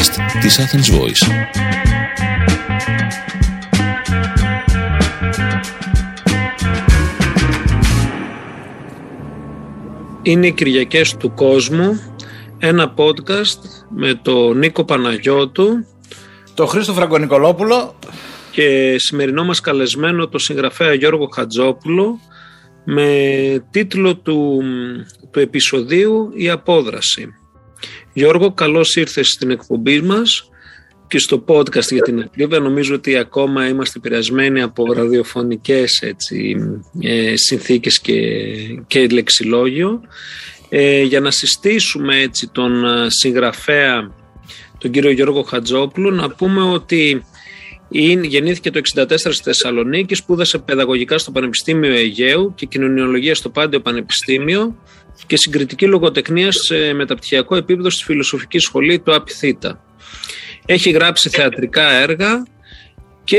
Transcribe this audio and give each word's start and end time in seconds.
podcast 0.00 0.40
της 0.40 0.58
Athens 0.60 0.98
Voice. 0.98 1.30
Είναι 10.22 10.46
οι 10.46 10.52
Κυριακές 10.52 11.16
του 11.16 11.34
κόσμου, 11.34 12.00
ένα 12.58 12.94
podcast 12.96 13.58
με 13.88 14.14
τον 14.14 14.58
Νίκο 14.58 14.84
Παναγιώτου, 14.84 15.86
Το 16.54 16.66
Χρήστο 16.66 16.92
Φραγκονικολόπουλο. 16.92 17.94
και 18.50 18.96
σημερινό 18.98 19.44
μας 19.44 19.60
καλεσμένο 19.60 20.28
το 20.28 20.38
συγγραφέα 20.38 20.94
Γιώργο 20.94 21.28
Χατζόπουλο 21.34 22.18
με 22.84 23.64
τίτλο 23.70 24.16
του, 24.16 24.62
του 25.30 25.40
επεισοδίου 25.40 26.30
«Η 26.34 26.50
απόδραση». 26.50 27.28
Γιώργο, 28.12 28.52
καλώς 28.52 28.96
ήρθες 28.96 29.28
στην 29.28 29.50
εκπομπή 29.50 30.00
μας 30.00 30.50
και 31.08 31.18
στο 31.18 31.44
podcast 31.46 31.90
για 31.90 32.02
την 32.02 32.20
ακρίβεια. 32.20 32.58
Νομίζω 32.58 32.94
ότι 32.94 33.16
ακόμα 33.16 33.68
είμαστε 33.68 33.98
επηρεασμένοι 33.98 34.62
από 34.62 34.92
ραδιοφωνικές 34.92 36.00
έτσι, 36.02 36.56
ε, 37.00 37.32
συνθήκες 37.36 38.00
και, 38.00 38.20
και 38.86 39.06
λεξιλόγιο. 39.06 40.00
Ε, 40.68 41.02
για 41.02 41.20
να 41.20 41.30
συστήσουμε 41.30 42.20
έτσι 42.20 42.48
τον 42.52 42.84
ε, 42.84 43.06
συγγραφέα 43.08 44.14
τον 44.78 44.90
κύριο 44.90 45.10
Γιώργο 45.10 45.42
Χατζόπουλο 45.42 46.10
να 46.10 46.30
πούμε 46.30 46.62
ότι 46.62 47.24
είναι, 47.88 48.26
γεννήθηκε 48.26 48.70
το 48.70 48.80
1964 48.94 49.16
στη 49.16 49.42
Θεσσαλονίκη, 49.42 50.14
σπούδασε 50.14 50.58
παιδαγωγικά 50.58 51.18
στο 51.18 51.30
Πανεπιστήμιο 51.30 51.94
Αιγαίου 51.94 52.52
και 52.54 52.66
κοινωνιολογία 52.66 53.34
στο 53.34 53.48
Πάντιο 53.48 53.80
Πανεπιστήμιο 53.80 54.76
και 55.26 55.36
συγκριτική 55.36 55.86
λογοτεχνία 55.86 56.52
σε 56.52 56.92
μεταπτυχιακό 56.92 57.56
επίπεδο 57.56 57.90
στη 57.90 58.04
Φιλοσοφική 58.04 58.58
Σχολή 58.58 58.98
του 58.98 59.14
ΑΠΘ. 59.14 59.32
Έχει 60.66 60.90
γράψει 60.90 61.28
θεατρικά 61.28 61.90
έργα 61.90 62.42
και 63.24 63.38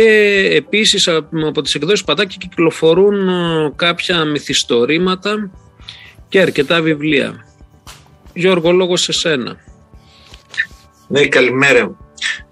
επίσης 0.52 1.08
από 1.48 1.62
τις 1.62 1.74
εκδόσεις 1.76 2.04
Πατάκη 2.04 2.38
κυκλοφορούν 2.38 3.30
ε, 3.30 3.72
κάποια 3.76 4.26
μυθιστορήματα 4.26 5.52
και 6.30 6.42
αρκετά 6.42 6.82
βιβλία. 6.82 7.46
Γιώργο, 8.34 8.72
λόγο 8.72 8.98
σε 8.98 9.12
σένα. 9.12 9.58
Ναι, 11.08 11.28
καλημέρα. 11.28 11.98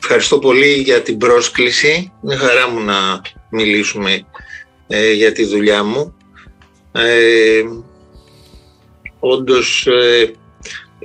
Ευχαριστώ 0.02 0.40
πολύ 0.40 0.74
για 0.74 1.02
την 1.02 1.18
πρόσκληση. 1.18 2.12
Είναι 2.24 2.36
χαρά 2.36 2.70
μου 2.70 2.80
να 2.80 3.22
μιλήσουμε 3.52 4.26
ε, 4.88 5.12
για 5.12 5.32
τη 5.32 5.46
δουλειά 5.46 5.84
μου. 5.84 6.16
Ε, 6.92 7.62
όντως, 9.20 9.88
ε, 9.88 10.34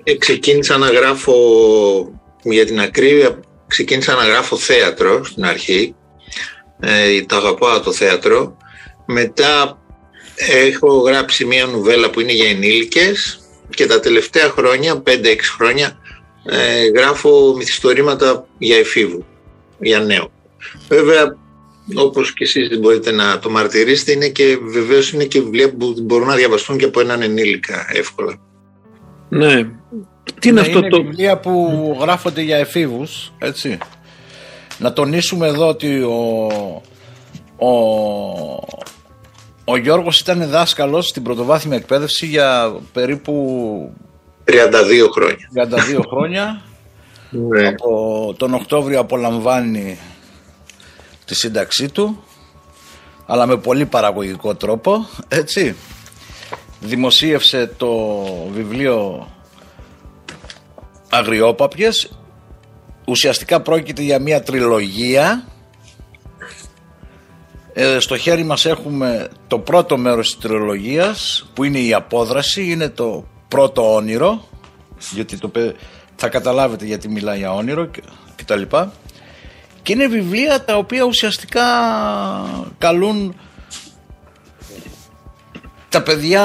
ε, 0.04 0.14
ξεκίνησα 0.14 0.76
να 0.76 0.90
γράφω, 0.90 1.34
για 2.42 2.64
την 2.64 2.80
ακρίβεια, 2.80 3.40
ξεκίνησα 3.66 4.14
να 4.14 4.24
γράφω 4.24 4.56
θέατρο 4.56 5.24
στην 5.24 5.44
αρχή. 5.44 5.94
Ε, 6.80 7.22
το 7.22 7.36
αγαπάω 7.36 7.80
το 7.80 7.92
θέατρο. 7.92 8.56
Μετά 9.06 9.78
έχω 10.36 10.96
γράψει 10.96 11.44
μία 11.44 11.66
νουβέλα 11.66 12.10
που 12.10 12.20
είναι 12.20 12.32
για 12.32 12.48
ενήλικες 12.48 13.38
και 13.70 13.86
τα 13.86 14.00
τελευταία 14.00 14.48
χρόνια, 14.48 15.02
5-6 15.02 15.50
χρόνια, 15.56 15.98
ε, 16.44 16.86
γράφω 16.86 17.54
μυθιστορήματα 17.56 18.46
για 18.58 18.76
εφήβου, 18.76 19.26
για 19.78 20.00
νέο. 20.00 20.32
Βέβαια, 20.88 21.36
όπως 21.94 22.32
και 22.34 22.44
εσείς 22.44 22.78
μπορείτε 22.78 23.10
να 23.10 23.38
το 23.38 23.50
μαρτυρήσετε, 23.50 24.12
είναι 24.12 24.28
και, 24.28 24.58
βεβαίως 24.62 25.12
είναι 25.12 25.24
και 25.24 25.40
βιβλία 25.40 25.74
που 25.74 25.94
μπορούν 26.02 26.26
να 26.26 26.34
διαβαστούν 26.34 26.78
και 26.78 26.84
από 26.84 27.00
έναν 27.00 27.22
ενήλικα 27.22 27.86
εύκολα. 27.92 28.40
Ναι. 29.28 29.62
Τι 30.40 30.48
είναι 30.48 30.60
Ναι, 30.60 30.66
αυτό 30.66 30.80
το... 30.88 31.02
βιβλία 31.02 31.38
που 31.38 31.96
γράφονται 32.00 32.42
για 32.42 32.56
εφήβους, 32.56 33.32
έτσι. 33.38 33.78
Να 34.78 34.92
τονίσουμε 34.92 35.46
εδώ 35.46 35.68
ότι 35.68 36.00
ο, 36.00 36.50
ο, 37.56 37.70
ο 39.64 39.76
Γιώργος 39.76 40.20
ήταν 40.20 40.48
δάσκαλος 40.48 41.08
στην 41.08 41.22
πρωτοβάθμια 41.22 41.76
εκπαίδευση 41.76 42.26
για 42.26 42.76
περίπου 42.92 43.34
32 44.46 44.52
χρόνια. 45.12 45.36
32 45.98 46.00
χρόνια. 46.08 46.62
Ναι. 47.30 47.68
Από 47.68 48.34
τον 48.38 48.54
Οκτώβριο 48.54 49.00
απολαμβάνει 49.00 49.98
τη 51.24 51.34
σύνταξή 51.34 51.88
του 51.88 52.24
αλλά 53.26 53.46
με 53.46 53.56
πολύ 53.56 53.86
παραγωγικό 53.86 54.54
τρόπο 54.54 55.06
έτσι. 55.28 55.76
Δημοσίευσε 56.80 57.74
το 57.76 58.22
βιβλίο 58.52 59.28
Αγριόπαπιες. 61.10 62.18
Ουσιαστικά 63.06 63.60
πρόκειται 63.60 64.02
για 64.02 64.18
μια 64.18 64.42
τριλογία. 64.42 65.46
Ε, 67.72 67.98
στο 67.98 68.16
χέρι 68.16 68.44
μας 68.44 68.64
έχουμε 68.64 69.28
το 69.46 69.58
πρώτο 69.58 69.96
μέρος 69.96 70.30
της 70.30 70.38
τριλογίας 70.38 71.46
που 71.54 71.64
είναι 71.64 71.78
η 71.78 71.94
απόδραση 71.94 72.70
είναι 72.70 72.88
το 72.88 73.26
πρώτο 73.48 73.94
όνειρο 73.94 74.48
γιατί 75.12 75.38
το, 75.38 75.48
παι- 75.48 75.76
θα 76.16 76.28
καταλάβετε 76.28 76.84
γιατί 76.84 77.08
μιλάει 77.08 77.38
για 77.38 77.52
όνειρο 77.54 77.86
και, 77.86 78.02
και 78.36 78.44
τα 78.44 78.56
λοιπά 78.56 78.92
και 79.84 79.92
είναι 79.92 80.06
βιβλία 80.06 80.64
τα 80.64 80.76
οποία 80.76 81.02
ουσιαστικά 81.02 81.62
καλούν 82.78 83.34
τα 85.88 86.02
παιδιά 86.02 86.44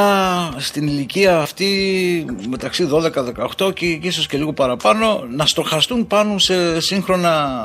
στην 0.57 0.87
ηλικία 0.87 1.37
αυτή 1.37 2.25
μεταξύ 2.49 2.89
12-18 3.59 3.73
και 3.73 3.85
ίσως 4.01 4.27
και 4.27 4.37
λίγο 4.37 4.53
παραπάνω 4.53 5.27
να 5.35 5.45
στοχαστούν 5.45 6.07
πάνω 6.07 6.37
σε 6.37 6.79
σύγχρονα 6.79 7.59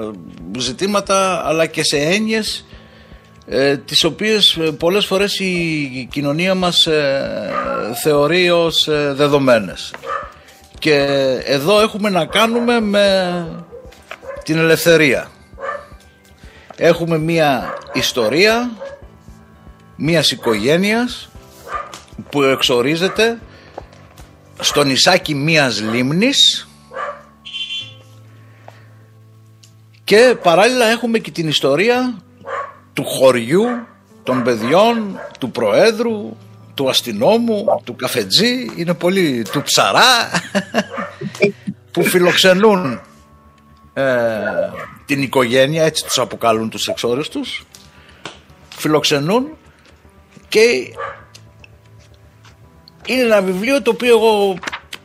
ε, 0.00 0.60
ζητήματα 0.60 1.46
αλλά 1.46 1.66
και 1.66 1.84
σε 1.84 1.96
έννοιες 1.96 2.66
ε, 3.46 3.76
τις 3.76 4.04
οποίες 4.04 4.56
ε, 4.56 4.70
πολλές 4.70 5.06
φορές 5.06 5.38
η 5.38 6.08
κοινωνία 6.10 6.54
μας 6.54 6.86
ε, 6.86 7.30
θεωρεί 8.02 8.50
ως 8.50 8.88
ε, 8.88 9.12
δεδομένες. 9.12 9.94
Και 10.78 10.94
εδώ 11.44 11.80
έχουμε 11.80 12.10
να 12.10 12.24
κάνουμε 12.24 12.80
με 12.80 13.67
την 14.48 14.58
ελευθερία. 14.58 15.30
Έχουμε 16.76 17.18
μία 17.18 17.78
ιστορία 17.92 18.70
μίας 19.96 20.30
οικογένειας 20.30 21.30
που 22.30 22.42
εξορίζεται 22.42 23.38
στο 24.60 24.84
νησάκι 24.84 25.34
μίας 25.34 25.80
λίμνης 25.80 26.68
και 30.04 30.36
παράλληλα 30.42 30.86
έχουμε 30.86 31.18
και 31.18 31.30
την 31.30 31.48
ιστορία 31.48 32.18
του 32.92 33.04
χωριού, 33.04 33.66
των 34.22 34.42
παιδιών, 34.42 35.20
του 35.40 35.50
προέδρου, 35.50 36.36
του 36.74 36.88
αστυνόμου, 36.88 37.64
του 37.84 37.96
καφετζή, 37.96 38.70
είναι 38.76 38.94
πολύ 38.94 39.44
του 39.52 39.62
ψαρά 39.62 40.30
που 41.92 42.04
φιλοξενούν 42.04 43.00
ε, 44.02 44.70
την 45.06 45.22
οικογένεια, 45.22 45.84
έτσι 45.84 46.04
τους 46.04 46.18
αποκαλούν 46.18 46.70
τους 46.70 46.88
εξόριστους, 46.88 47.66
φιλοξενούν 48.76 49.46
και 50.48 50.60
είναι 53.06 53.22
ένα 53.22 53.42
βιβλίο 53.42 53.82
το 53.82 53.90
οποίο 53.90 54.16
εγώ 54.16 54.56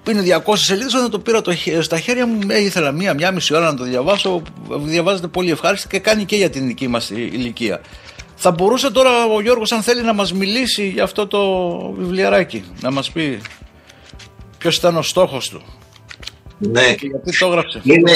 είναι 0.10 0.42
200 0.46 0.54
σελίδες 0.56 0.94
όταν 0.94 1.10
το 1.10 1.20
πήρα 1.20 1.42
το, 1.42 1.56
χε- 1.56 1.82
στα 1.82 2.00
χέρια 2.00 2.28
μου 2.28 2.40
ε, 2.48 2.62
ήθελα 2.62 2.92
μία, 2.92 3.14
μία 3.14 3.32
μισή 3.32 3.56
ώρα 3.56 3.66
να 3.66 3.76
το 3.78 3.84
διαβάσω. 3.84 4.42
Διαβάζεται 4.70 5.28
πολύ 5.28 5.52
ευχάριστα 5.52 5.88
και 5.88 6.00
κάνει 6.00 6.26
και 6.26 6.36
για 6.36 6.50
την 6.50 6.68
δική 6.68 6.88
μας 6.88 7.10
η- 7.10 7.30
ηλικία. 7.34 7.82
Θα 8.36 8.52
μπορούσε 8.52 8.92
τώρα 8.92 9.26
ο 9.26 9.42
Γιώργος 9.42 9.72
αν 9.72 9.82
θέλει 9.82 10.02
να 10.04 10.14
μας 10.14 10.34
μιλήσει 10.34 10.88
για 10.88 11.04
αυτό 11.04 11.28
το 11.28 11.68
βιβλιαράκι 11.98 12.64
να 12.82 12.92
μας 12.92 13.12
πει 13.12 13.42
ποιος 14.58 14.78
ήταν 14.78 14.98
ο 14.98 15.02
στόχος 15.02 15.50
του. 15.50 15.62
Ναι. 16.58 16.94
και 16.94 17.06
γιατί 17.08 17.38
το 17.38 17.46
έγραψε. 17.46 17.82
Είναι, 17.84 18.12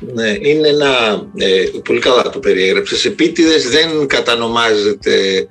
ναι, 0.00 0.36
είναι 0.40 0.68
ένα. 0.68 1.22
Ε, 1.36 1.64
πολύ 1.84 2.00
καλά 2.00 2.22
το 2.30 2.38
περιέγραψες. 2.38 3.04
Επίτηδες 3.04 3.68
δεν 3.68 4.06
κατανομάζεται 4.06 5.46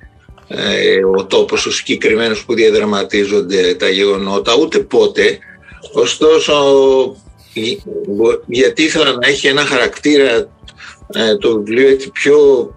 ε, 0.48 1.04
ο 1.16 1.24
τόπος 1.26 1.66
ο 1.66 1.70
συγκεκριμένος 1.70 2.44
που 2.44 2.54
διαδραματίζονται 2.54 3.74
τα 3.74 3.88
γεγονότα, 3.88 4.54
ούτε 4.54 4.78
πότε. 4.78 5.38
Ωστόσο, 5.92 6.54
γι- 7.52 7.82
μπο- 8.08 8.40
γιατί 8.46 8.82
ήθελα 8.82 9.12
να 9.12 9.28
έχει 9.28 9.46
ένα 9.46 9.64
χαρακτήρα 9.64 10.48
ε, 11.12 11.36
το 11.36 11.56
βιβλίο 11.56 11.88
έτσι 11.88 12.10
πιο, 12.10 12.68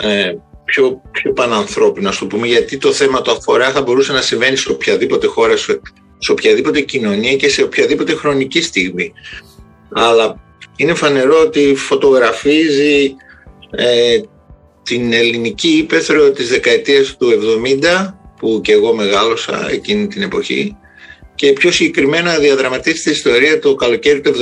ε, 0.00 0.32
πιο, 0.64 1.00
πιο 1.10 1.32
πανανθρώπινο, 1.32 2.08
ας 2.08 2.18
το 2.18 2.26
πούμε, 2.26 2.46
γιατί 2.46 2.78
το 2.78 2.92
θέμα 2.92 3.22
το 3.22 3.30
αφορά 3.30 3.70
θα 3.70 3.82
μπορούσε 3.82 4.12
να 4.12 4.20
συμβαίνει 4.20 4.56
σε 4.56 4.70
οποιαδήποτε 4.70 5.26
χώρα, 5.26 5.56
σε, 5.56 5.80
σε 6.18 6.32
οποιαδήποτε 6.32 6.80
κοινωνία 6.80 7.36
και 7.36 7.48
σε 7.48 7.62
οποιαδήποτε 7.62 8.14
χρονική 8.14 8.62
στιγμή. 8.62 9.12
Αλλά 9.92 10.40
είναι 10.76 10.94
φανερό 10.94 11.40
ότι 11.40 11.74
φωτογραφίζει 11.74 13.14
ε, 13.70 14.20
την 14.82 15.12
ελληνική 15.12 15.68
ύπεθρο 15.68 16.30
της 16.30 16.48
δεκαετίας 16.48 17.16
του 17.16 17.28
70 18.04 18.14
που 18.38 18.60
και 18.62 18.72
εγώ 18.72 18.94
μεγάλωσα 18.94 19.68
εκείνη 19.70 20.06
την 20.06 20.22
εποχή 20.22 20.76
και 21.34 21.52
πιο 21.52 21.70
συγκεκριμένα 21.70 22.38
διαδραματίζει 22.38 23.02
τη 23.02 23.10
ιστορία 23.10 23.58
το 23.58 23.74
καλοκαίρι 23.74 24.20
του 24.20 24.32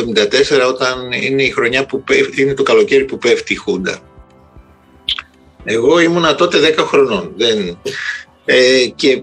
1974 0.61 0.69
όταν 0.69 1.13
είναι 1.13 1.43
η 1.43 1.51
χρονιά 1.51 1.87
που 1.87 2.05
είναι 2.37 2.55
το 2.55 2.63
καλοκαίρι 2.63 3.05
που 3.05 3.19
πέφτει 3.19 3.53
η 3.53 3.57
Χούντα. 3.57 3.99
Εγώ 5.65 6.01
ήμουνα 6.01 6.35
τότε 6.35 6.75
10 6.77 6.85
χρονών 6.87 7.33
δεν, 7.37 7.79
ε, 8.45 8.87
και 8.95 9.23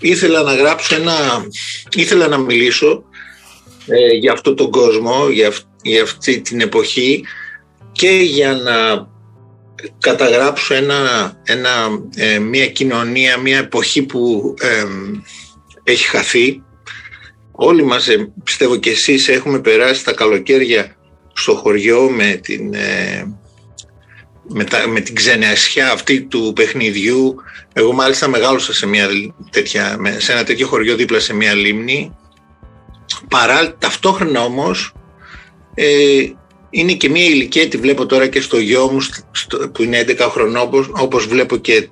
ήθελα 0.00 0.42
να 0.42 0.54
γράψω 0.54 0.94
ένα, 0.94 1.46
ήθελα 1.94 2.28
να 2.28 2.38
μιλήσω 2.38 3.04
ε, 3.86 4.14
για 4.20 4.32
αυτόν 4.32 4.56
τον 4.56 4.70
κόσμο, 4.70 5.28
για, 5.28 5.52
για 5.82 6.02
αυτή 6.02 6.40
την 6.40 6.60
εποχή 6.60 7.24
και 7.92 8.10
για 8.10 8.52
να 8.52 9.06
καταγράψω 9.98 10.74
ένα, 10.74 11.32
ένα, 11.44 11.70
ε, 12.16 12.38
μια 12.38 12.66
κοινωνία, 12.66 13.38
μια 13.38 13.58
εποχή 13.58 14.02
που 14.02 14.54
έχει 15.84 16.06
χαθεί. 16.06 16.62
Όλοι 17.52 17.84
μας, 17.84 18.08
ε, 18.08 18.32
πιστεύω 18.44 18.76
και 18.76 18.90
εσείς, 18.90 19.28
έχουμε 19.28 19.60
περάσει 19.60 20.04
τα 20.04 20.12
καλοκαίρια 20.12 20.96
στο 21.32 21.54
χωριό 21.54 22.10
με 22.10 22.40
την, 22.42 22.74
ε, 22.74 23.24
με, 24.48 24.66
με 24.92 25.00
την 25.00 25.14
ξενεσιά 25.14 25.90
αυτή 25.92 26.22
του 26.22 26.52
παιχνιδιού. 26.54 27.34
Εγώ 27.72 27.92
μάλιστα 27.92 28.28
μεγάλωσα 28.28 28.72
σε, 28.72 28.86
μια 28.86 29.08
τέτοια, 29.50 29.98
σε 30.16 30.32
ένα 30.32 30.44
τέτοιο 30.44 30.66
χωριό 30.66 30.96
δίπλα 30.96 31.20
σε 31.20 31.34
μια 31.34 31.54
λίμνη. 31.54 32.16
Παρά, 33.28 33.76
ταυτόχρονα 33.78 34.40
όμως 34.44 34.94
ε, 35.74 35.86
είναι 36.70 36.92
και 36.92 37.08
μια 37.08 37.24
ηλικία, 37.24 37.68
τη 37.68 37.76
βλέπω 37.76 38.06
τώρα 38.06 38.26
και 38.26 38.40
στο 38.40 38.58
γιο 38.58 38.90
μου 38.90 38.98
που 39.72 39.82
είναι 39.82 40.04
11 40.08 40.28
χρονών 40.30 40.56
όπως, 40.56 40.90
όπως 40.92 41.26
βλέπω 41.26 41.56
και 41.56 41.88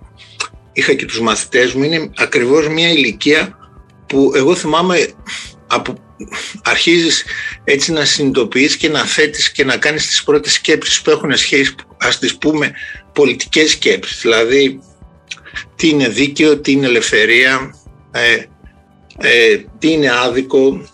είχα 0.72 0.94
και 0.94 1.06
τους 1.06 1.20
μαθητές 1.20 1.72
μου, 1.72 1.82
είναι 1.82 2.10
ακριβώς 2.16 2.68
μια 2.68 2.88
ηλικία 2.88 3.56
που 4.06 4.32
εγώ 4.34 4.54
θυμάμαι 4.54 5.08
από 5.66 5.94
αρχίζεις 6.62 7.24
έτσι 7.64 7.92
να 7.92 8.04
συνειδητοποιείς 8.04 8.76
και 8.76 8.88
να 8.88 9.04
θέτεις 9.04 9.52
και 9.52 9.64
να 9.64 9.76
κάνεις 9.76 10.06
τις 10.06 10.22
πρώτες 10.22 10.52
σκέψεις 10.52 11.02
που 11.02 11.10
έχουν 11.10 11.36
σχέση, 11.36 11.74
ας 11.98 12.18
τις 12.18 12.38
πούμε, 12.38 12.72
πολιτικές 13.12 13.70
σκέψεις. 13.70 14.20
Δηλαδή, 14.20 14.80
τι 15.76 15.88
είναι 15.88 16.08
δίκαιο, 16.08 16.58
τι 16.58 16.72
είναι 16.72 16.86
ελευθερία, 16.86 17.74
ε, 18.10 18.44
ε, 19.18 19.64
τι 19.78 19.92
είναι 19.92 20.10
άδικο. 20.10 20.86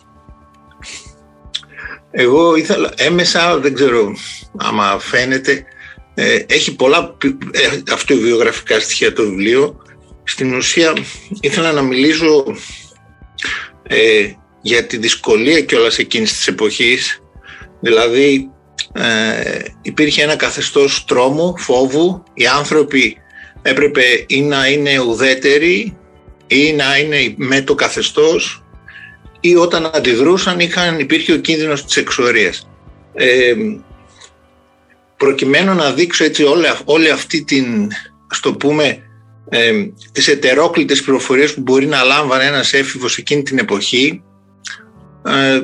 Εγώ 2.11 2.57
ήθελα, 2.57 2.93
έμεσα, 2.97 3.59
δεν 3.59 3.75
ξέρω 3.75 4.13
άμα 4.57 4.99
φαίνεται, 4.99 5.65
ε, 6.15 6.45
έχει 6.49 6.77
πολλά 6.77 7.17
ε, 7.51 7.93
αυτοβιογραφικά 7.93 8.81
στοιχεία 8.81 9.13
το 9.13 9.23
βιβλίο. 9.23 9.83
Στην 10.25 10.55
ουσία 10.55 10.93
ήθελα 11.41 11.73
να 11.73 11.83
μιλήσω 11.83 12.45
ε, 13.83 14.31
για 14.63 14.87
τη 14.87 14.97
δυσκολία 14.97 15.61
κιόλας 15.61 15.99
εκείνης 15.99 16.33
της 16.33 16.47
εποχής. 16.47 17.23
Δηλαδή 17.81 18.51
ε, 18.93 19.61
υπήρχε 19.83 20.23
ένα 20.23 20.37
καθεστώς 20.37 21.05
τρόμου, 21.05 21.59
φόβου. 21.59 22.23
Οι 22.35 22.47
άνθρωποι 22.47 23.17
έπρεπε 23.63 24.25
ή 24.27 24.43
να 24.43 24.67
είναι 24.67 24.99
ουδέτεροι 24.99 25.97
ή 26.47 26.73
να 26.73 26.97
είναι 26.97 27.35
με 27.37 27.63
το 27.63 27.75
καθεστώς 27.75 28.63
ή 29.41 29.57
όταν 29.57 29.91
αντιδρούσαν 29.95 30.61
είχαν, 30.61 30.99
υπήρχε 30.99 31.33
ο 31.33 31.37
κίνδυνος 31.37 31.85
της 31.85 31.97
εξορίας. 31.97 32.69
Ε, 33.15 33.55
προκειμένου 35.17 35.75
να 35.75 35.93
δείξω 35.93 36.25
έτσι 36.25 36.45
όλη, 36.45 36.67
όλη 36.85 37.11
αυτή 37.11 37.45
την, 37.45 37.89
ας 38.29 38.41
το 38.41 38.53
πούμε, 38.55 39.03
ε, 39.49 39.73
τις 40.13 40.29
ετερόκλητες 40.29 41.03
πληροφορίες 41.03 41.55
που 41.55 41.61
μπορεί 41.61 41.87
να 41.87 42.03
λάμβανε 42.03 42.45
ένας 42.45 42.73
έφηβος 42.73 43.17
εκείνη 43.17 43.43
την 43.43 43.59
εποχή 43.59 44.23
ε, 45.27 45.61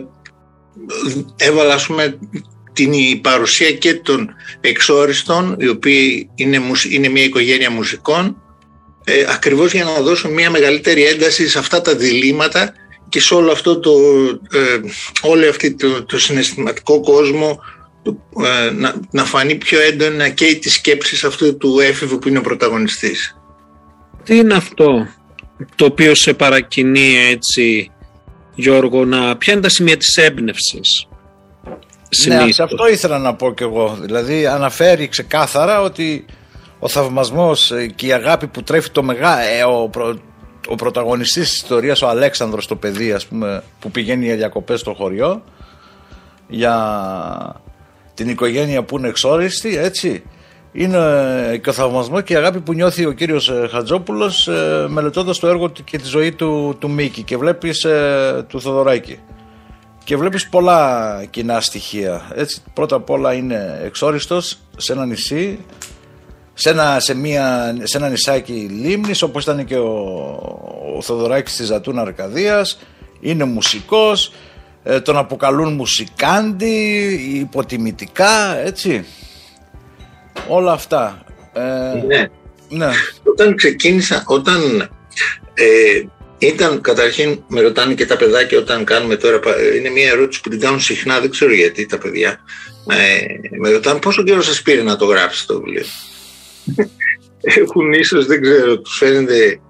έβαλα 1.36 1.74
ας 1.74 1.86
πούμε 1.86 2.18
την 2.72 3.20
παρουσία 3.20 3.72
και 3.72 3.94
των 3.94 4.30
εξόριστων 4.60 5.56
οι 5.58 5.68
οποίοι 5.68 6.30
είναι, 6.34 6.60
είναι 6.90 7.08
μια 7.08 7.24
οικογένεια 7.24 7.70
μουσικών 7.70 8.42
ε, 9.04 9.24
ακριβώς 9.28 9.72
για 9.72 9.84
να 9.84 10.00
δώσω 10.00 10.28
μια 10.28 10.50
μεγαλύτερη 10.50 11.04
ένταση 11.04 11.48
σε 11.48 11.58
αυτά 11.58 11.80
τα 11.80 11.96
διλήμματα 11.96 12.72
και 13.14 13.20
σε 13.20 13.34
όλο 13.34 13.52
αυτό 13.52 13.78
το, 13.78 13.90
ε, 14.52 14.80
όλο 15.22 15.48
αυτό 15.48 15.74
το, 15.74 16.04
το 16.04 16.18
συναισθηματικό 16.18 17.00
κόσμο 17.00 17.60
ε, 18.44 18.70
να, 18.70 18.94
να 19.10 19.24
φανεί 19.24 19.54
πιο 19.54 19.80
έντονα 19.80 20.28
και 20.28 20.54
της 20.54 20.72
σκέψης 20.72 21.24
αυτού 21.24 21.56
του 21.56 21.80
έφηβου 21.80 22.18
που 22.18 22.28
είναι 22.28 22.38
ο 22.38 22.40
πρωταγωνιστής. 22.40 23.36
Τι 24.22 24.36
είναι 24.36 24.54
αυτό 24.54 25.06
το 25.74 25.84
οποίο 25.84 26.14
σε 26.14 26.34
παρακινεί 26.34 27.16
έτσι 27.30 27.90
Γιώργο 28.54 29.04
να 29.04 29.36
ποια 29.36 29.52
είναι 29.52 29.62
τα 29.62 29.68
σημεία 29.68 29.96
της 29.96 30.16
έμπνευσης. 30.16 31.08
Ναι, 32.26 32.52
σε 32.52 32.62
αυτό 32.62 32.88
ήθελα 32.88 33.18
να 33.18 33.34
πω 33.34 33.54
κι 33.54 33.62
εγώ. 33.62 33.98
Δηλαδή 34.00 34.46
αναφέρει 34.46 35.08
ξεκάθαρα 35.08 35.80
ότι 35.80 36.24
ο 36.78 36.88
θαυμασμός 36.88 37.72
και 37.94 38.06
η 38.06 38.12
αγάπη 38.12 38.46
που 38.46 38.62
τρέφει 38.62 38.90
το 38.90 39.02
μεγά, 39.02 39.40
ε, 39.40 39.62
ο, 39.62 39.88
προ, 39.88 40.18
ο 40.68 40.74
πρωταγωνιστής 40.74 41.48
της 41.48 41.56
ιστορίας, 41.56 42.02
ο 42.02 42.08
Αλέξανδρος 42.08 42.66
το 42.66 42.76
παιδί 42.76 43.12
ας 43.12 43.26
πούμε, 43.26 43.62
που 43.80 43.90
πηγαίνει 43.90 44.24
για 44.24 44.36
διακοπές 44.36 44.80
στο 44.80 44.94
χωριό 44.94 45.42
για 46.48 47.60
την 48.14 48.28
οικογένεια 48.28 48.82
που 48.82 48.98
είναι 48.98 49.08
εξόριστη, 49.08 49.76
έτσι 49.76 50.22
είναι 50.76 51.60
και 51.62 51.68
ο 51.68 51.72
θαυμασμό 51.72 52.20
και 52.20 52.32
η 52.32 52.36
αγάπη 52.36 52.60
που 52.60 52.72
νιώθει 52.72 53.04
ο 53.04 53.12
κύριος 53.12 53.48
ε, 53.48 53.68
Χατζόπουλος 53.70 54.48
ε, 54.48 54.86
μελετώντας 54.88 55.38
το 55.38 55.46
έργο 55.46 55.72
και 55.84 55.98
τη 55.98 56.06
ζωή 56.06 56.32
του, 56.32 56.76
του 56.78 56.90
Μίκη. 56.90 57.22
Και 57.22 57.36
βλέπεις 57.36 57.84
ε, 57.84 58.44
του 58.48 58.60
Θοδωράκη. 58.60 59.18
Και 60.04 60.16
βλέπεις 60.16 60.48
πολλά 60.48 61.24
κοινά 61.30 61.60
στοιχεία. 61.60 62.30
Έτσι, 62.34 62.62
πρώτα 62.72 62.96
απ' 62.96 63.10
όλα 63.10 63.32
είναι 63.32 63.80
εξόριστος 63.84 64.58
σε 64.76 64.92
ένα 64.92 65.06
νησί 65.06 65.58
σε 66.54 66.70
ένα, 66.70 67.00
σε 67.00 67.14
μια, 67.14 67.76
σε 67.82 67.96
ένα 67.96 68.08
νησάκι 68.08 68.52
λίμνης 68.52 69.22
όπως 69.22 69.42
ήταν 69.42 69.64
και 69.64 69.76
ο, 69.76 69.90
ο 70.96 71.02
Θοδωράκης 71.02 71.56
της 71.56 71.66
Ζατούνα 71.66 72.00
Αρκαδίας 72.00 72.78
είναι 73.20 73.44
μουσικός 73.44 74.32
τον 75.02 75.16
αποκαλούν 75.16 75.72
μουσικάντη 75.72 77.04
υποτιμητικά 77.34 78.58
έτσι 78.58 79.04
όλα 80.48 80.72
αυτά. 80.72 81.24
Ε, 81.52 81.60
ναι. 82.06 82.26
ναι. 82.68 82.90
Όταν 83.22 83.56
ξεκίνησα, 83.56 84.24
όταν 84.26 84.90
ε, 85.54 86.02
ήταν 86.38 86.80
καταρχήν, 86.80 87.42
με 87.48 87.60
ρωτάνε 87.60 87.94
και 87.94 88.06
τα 88.06 88.16
παιδάκια 88.16 88.58
όταν 88.58 88.84
κάνουμε 88.84 89.16
τώρα, 89.16 89.40
είναι 89.76 89.90
μια 89.90 90.08
ερώτηση 90.08 90.40
που 90.40 90.48
την 90.48 90.60
κάνουν 90.60 90.80
συχνά, 90.80 91.20
δεν 91.20 91.30
ξέρω 91.30 91.52
γιατί 91.54 91.86
τα 91.86 91.98
παιδιά. 91.98 92.40
Ε, 92.90 93.58
με 93.58 93.70
ρωτάνε 93.70 93.98
πόσο 93.98 94.22
καιρό 94.22 94.42
σας 94.42 94.62
πήρε 94.62 94.82
να 94.82 94.96
το 94.96 95.04
γράψετε 95.04 95.52
το 95.52 95.60
βιβλίο; 95.60 95.84
Έχουν 97.40 97.92
ίσως, 97.92 98.26
δεν 98.26 98.42
ξέρω, 98.42 98.78
τους 98.78 98.96
φαίνεται... 98.96 99.60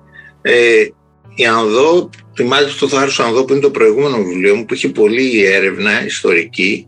Ε, 0.43 0.87
η 1.35 1.47
Ανδό, 1.47 2.11
θυμάστε 2.37 2.73
το 2.79 2.89
Θάρρος 2.89 3.21
Ανδό 3.21 3.45
που 3.45 3.53
είναι 3.53 3.63
το 3.63 3.71
προηγούμενο 3.71 4.23
βιβλίο 4.23 4.55
μου 4.55 4.65
που 4.65 4.75
έχει 4.75 4.89
πολλή 4.89 5.45
έρευνα 5.45 6.05
ιστορική 6.05 6.87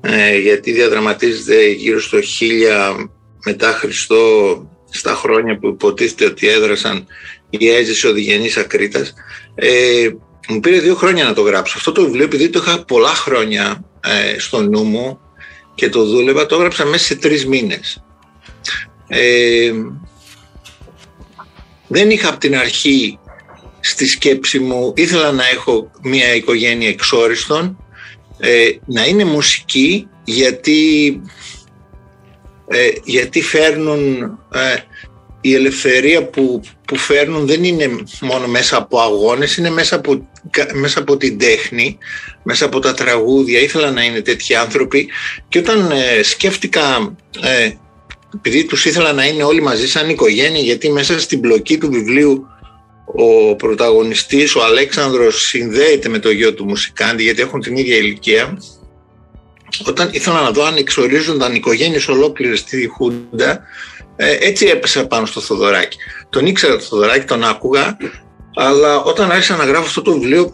ε, 0.00 0.38
γιατί 0.38 0.72
διαδραματίζεται 0.72 1.66
γύρω 1.66 2.00
στο 2.00 2.18
1000 2.98 3.06
μετά 3.44 3.72
Χριστό 3.72 4.20
στα 4.90 5.14
χρόνια 5.14 5.58
που 5.58 5.66
υποτίθεται 5.66 6.24
ότι 6.24 6.48
έδρασαν 6.48 7.06
η 7.50 7.68
έζηση 7.68 8.06
ο 8.06 8.12
Διγενής 8.12 8.56
Ακρίτας. 8.56 9.14
Ε, 9.54 10.08
μου 10.48 10.60
πήρε 10.60 10.78
δύο 10.78 10.94
χρόνια 10.94 11.24
να 11.24 11.32
το 11.32 11.42
γράψω. 11.42 11.74
Αυτό 11.76 11.92
το 11.92 12.02
βιβλίο 12.02 12.24
επειδή 12.24 12.48
το 12.48 12.62
είχα 12.66 12.84
πολλά 12.84 13.14
χρόνια 13.14 13.84
ε, 14.00 14.38
στο 14.38 14.62
νου 14.62 14.82
μου 14.82 15.20
και 15.74 15.88
το 15.88 16.04
δούλευα 16.04 16.46
το 16.46 16.54
έγραψα 16.54 16.84
μέσα 16.84 17.04
σε 17.04 17.16
τρεις 17.16 17.46
μήνες 17.46 18.05
ε, 19.08 19.72
δεν 21.88 22.10
είχα 22.10 22.28
από 22.28 22.38
την 22.38 22.56
αρχή 22.56 23.18
στη 23.80 24.06
σκέψη 24.06 24.58
μου 24.58 24.92
ήθελα 24.96 25.32
να 25.32 25.48
έχω 25.48 25.90
μια 26.02 26.34
οικογένεια 26.34 26.88
εξόριστων 26.88 27.86
ε, 28.38 28.70
να 28.86 29.06
είναι 29.06 29.24
μουσική 29.24 30.08
γιατί, 30.24 31.20
ε, 32.68 32.88
γιατί 33.04 33.42
φέρνουν 33.42 34.22
ε, 34.52 34.76
η 35.40 35.54
ελευθερία 35.54 36.24
που, 36.24 36.60
που 36.86 36.96
φέρνουν 36.96 37.46
δεν 37.46 37.64
είναι 37.64 37.90
μόνο 38.20 38.46
μέσα 38.46 38.76
από 38.76 39.00
αγώνες, 39.00 39.56
είναι 39.56 39.70
μέσα 39.70 39.96
από, 39.96 40.28
μέσα 40.72 40.98
από 40.98 41.16
την 41.16 41.38
τέχνη, 41.38 41.98
μέσα 42.42 42.64
από 42.64 42.78
τα 42.78 42.94
τραγούδια. 42.94 43.60
Ήθελα 43.60 43.90
να 43.90 44.04
είναι 44.04 44.20
τέτοιοι 44.20 44.54
άνθρωποι 44.54 45.08
και 45.48 45.58
όταν 45.58 45.92
σκέφτηκα, 46.22 47.16
επειδή 48.36 48.64
τους 48.64 48.84
ήθελα 48.84 49.12
να 49.12 49.24
είναι 49.26 49.44
όλοι 49.44 49.62
μαζί 49.62 49.88
σαν 49.88 50.08
οικογένεια, 50.08 50.60
γιατί 50.60 50.92
μέσα 50.92 51.20
στην 51.20 51.40
πλοκή 51.40 51.78
του 51.78 51.88
βιβλίου 51.90 52.46
ο 53.06 53.56
πρωταγωνιστής, 53.56 54.54
ο 54.54 54.64
Αλέξανδρος 54.64 55.36
συνδέεται 55.36 56.08
με 56.08 56.18
το 56.18 56.30
γιο 56.30 56.54
του 56.54 56.64
μουσικάντη 56.64 57.22
γιατί 57.22 57.42
έχουν 57.42 57.60
την 57.60 57.76
ίδια 57.76 57.96
ηλικία 57.96 58.58
όταν 59.86 60.08
ήθελα 60.12 60.42
να 60.42 60.50
δω 60.50 60.64
αν 60.64 60.76
εξορίζονταν 60.76 61.54
οικογένειες 61.54 62.08
ολόκληρες 62.08 62.58
στη 62.58 62.86
Χούντα 62.86 63.62
ε, 64.16 64.36
έτσι 64.40 64.66
έπεσα 64.66 65.06
πάνω 65.06 65.26
στο 65.26 65.40
Θοδωράκι 65.40 65.96
τον 66.30 66.46
ήξερα 66.46 66.76
το 66.76 66.82
Θοδωράκι, 66.82 67.26
τον 67.26 67.44
άκουγα 67.44 67.96
Αλλά 68.54 69.00
όταν 69.00 69.30
άρχισα 69.30 69.56
να 69.56 69.64
γράφω 69.64 69.84
αυτό 69.84 70.02
το 70.02 70.12
βιβλίο, 70.12 70.52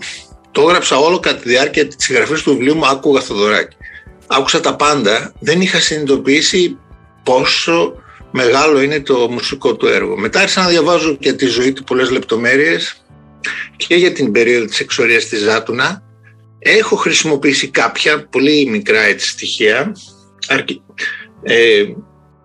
το 0.50 0.62
έγραψα 0.62 0.96
όλο 0.96 1.20
κατά 1.20 1.36
τη 1.36 1.48
διάρκεια 1.48 1.86
της 1.86 1.96
συγγραφής 1.98 2.42
του 2.42 2.50
βιβλίου 2.50 2.76
μου. 2.76 2.86
Άκουγα 2.86 3.20
Θοδωράκη. 3.20 3.76
Άκουσα 4.26 4.60
τα 4.60 4.76
πάντα. 4.76 5.32
Δεν 5.38 5.60
είχα 5.60 5.80
συνειδητοποιήσει 5.80 6.78
πόσο 7.22 7.94
μεγάλο 8.30 8.82
είναι 8.82 9.00
το 9.00 9.28
μουσικό 9.30 9.76
του 9.76 9.86
έργο. 9.86 10.16
Μετά 10.16 10.40
άρχισα 10.40 10.62
να 10.62 10.68
διαβάζω 10.68 11.16
για 11.20 11.36
τη 11.36 11.46
ζωή 11.46 11.72
του 11.72 11.84
πολλές 11.84 12.10
λεπτομέρειες 12.10 13.04
και 13.76 13.94
για 13.94 14.12
την 14.12 14.32
περίοδο 14.32 14.66
της 14.66 14.80
εξορίας 14.80 15.24
της 15.24 15.40
Ζάτουνα. 15.40 16.02
Έχω 16.58 16.96
χρησιμοποιήσει 16.96 17.68
κάποια 17.68 18.26
πολύ 18.28 18.66
μικρά 18.66 19.00
έτσι, 19.00 19.28
στοιχεία 19.28 19.92
ε, 21.42 21.84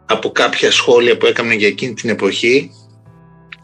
από 0.05 0.31
κάποια 0.31 0.72
σχόλια 0.72 1.17
που 1.17 1.25
έκαναν 1.25 1.57
για 1.57 1.67
εκείνη 1.67 1.93
την 1.93 2.10
εποχή. 2.10 2.72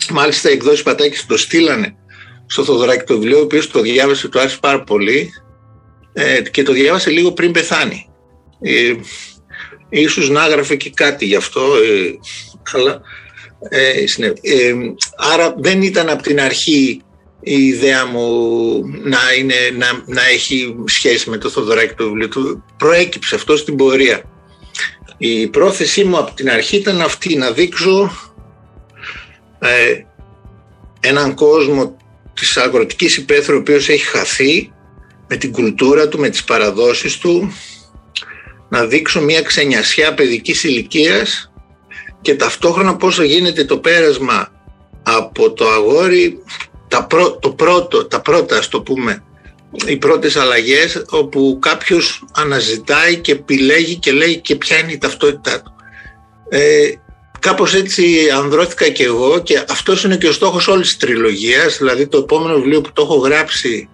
Μάλιστα 0.10 0.50
οι 0.50 0.54
εκδόσεις 0.54 0.84
Πατάκης 0.84 1.26
το 1.26 1.38
στείλανε 1.38 1.96
στο 2.46 2.64
Θοδωράκη 2.64 3.04
το 3.04 3.14
βιβλίο, 3.14 3.40
ο 3.40 3.42
οποίος 3.42 3.70
το 3.70 3.82
διάβασε, 3.82 4.28
το 4.28 4.40
άρεσε 4.40 4.58
πάρα 4.62 4.84
πολύ 4.84 5.30
ε, 6.14 6.42
και 6.42 6.64
το 6.64 6.74
διάβασε 6.74 7.10
λίγο 7.10 7.32
πριν 7.32 7.52
πεθάνει. 7.52 8.10
Ε, 8.62 8.94
ίσως 10.00 10.30
να 10.30 10.46
έγραφε 10.46 10.76
και 10.76 10.90
κάτι 10.90 11.26
γι' 11.26 11.36
αυτό, 11.36 11.62
ε, 11.62 12.20
αλλά 12.72 13.02
ε, 13.70 14.04
ε, 14.42 14.74
άρα 15.34 15.56
δεν 15.58 15.82
ήταν 15.82 16.10
από 16.10 16.24
την 16.24 16.42
αρχή 16.42 17.02
η 17.44 17.66
ιδέα 17.66 18.06
μου 18.06 18.80
να, 19.04 19.20
είναι, 19.40 19.56
να, 19.78 20.04
να 20.06 20.28
έχει 20.28 20.76
σχέση 20.86 21.30
με 21.30 21.38
το 21.38 21.50
Θοδωράκη 21.50 21.94
το 21.94 22.04
βιβλίο 22.04 22.28
του. 22.28 22.64
Προέκυψε 22.78 23.36
αυτό 23.36 23.58
στην 23.58 23.76
πορεία. 23.76 24.22
Η 25.18 25.48
πρόθεσή 25.48 26.04
μου 26.04 26.18
από 26.18 26.34
την 26.34 26.50
αρχή 26.50 26.76
ήταν 26.76 27.02
αυτή, 27.02 27.36
να 27.36 27.52
δείξω 27.52 28.12
ε, 29.60 29.94
έναν 31.00 31.34
κόσμο 31.34 31.98
της 32.34 32.58
αγροτικής 32.58 33.18
υπαίθρου 33.18 33.56
ο 33.56 33.60
οποίος 33.60 33.90
έχει 33.90 34.06
χαθεί 34.06 34.72
με 35.28 35.36
την 35.36 35.52
κουλτούρα 35.52 36.08
του, 36.08 36.20
με 36.20 36.30
τις 36.30 36.44
παραδόσεις 36.44 37.18
του 37.18 37.54
να 38.74 38.86
δείξω 38.86 39.22
μια 39.22 39.42
ξενιασιά 39.42 40.14
παιδικής 40.14 40.64
ηλικίας 40.64 41.52
και 42.22 42.36
ταυτόχρονα 42.36 42.96
πόσο 42.96 43.24
γίνεται 43.24 43.64
το 43.66 43.78
πέρασμα 43.78 44.52
από 45.04 45.52
το 45.52 45.70
αγόρι 45.70 46.44
τα 46.88 47.08
το 47.40 47.50
πρώτο, 47.50 48.06
τα 48.06 48.22
πρώτα 48.22 48.58
ας 48.58 48.68
το 48.68 48.82
πούμε 48.82 49.24
οι 49.86 49.98
πρώτες 49.98 50.36
αλλαγές 50.36 51.06
όπου 51.10 51.58
κάποιος 51.62 52.24
αναζητάει 52.36 53.16
και 53.16 53.32
επιλέγει 53.32 53.96
και 53.96 54.12
λέει 54.12 54.38
και 54.38 54.56
ποια 54.56 54.78
είναι 54.80 54.92
η 54.92 54.98
ταυτότητά 54.98 55.62
του. 55.62 55.74
Ε, 56.50 56.92
κάπως 57.40 57.74
έτσι 57.74 58.30
ανδρώθηκα 58.36 58.90
και 58.90 59.04
εγώ 59.04 59.40
και 59.40 59.64
αυτός 59.70 60.04
είναι 60.04 60.18
και 60.18 60.28
ο 60.28 60.32
στόχος 60.32 60.68
όλης 60.68 60.88
της 60.88 60.98
τριλογίας 60.98 61.78
δηλαδή 61.78 62.08
το 62.08 62.18
επόμενο 62.18 62.56
βιβλίο 62.56 62.82
που 62.82 62.94
το 62.94 63.02
έχω 63.02 63.16
γράψει 63.16 63.90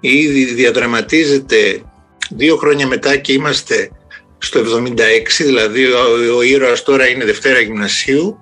ήδη 0.00 0.44
διαδραματίζεται 0.44 1.82
δύο 2.30 2.56
χρόνια 2.56 2.86
μετά 2.86 3.16
και 3.16 3.32
είμαστε 3.32 3.90
στο 4.38 4.60
76, 4.60 4.96
δηλαδή 5.38 5.84
ο, 5.84 5.98
ο 6.36 6.42
ήρωας 6.42 6.82
τώρα 6.82 7.08
είναι 7.08 7.24
Δευτέρα 7.24 7.60
Γυμνασίου 7.60 8.38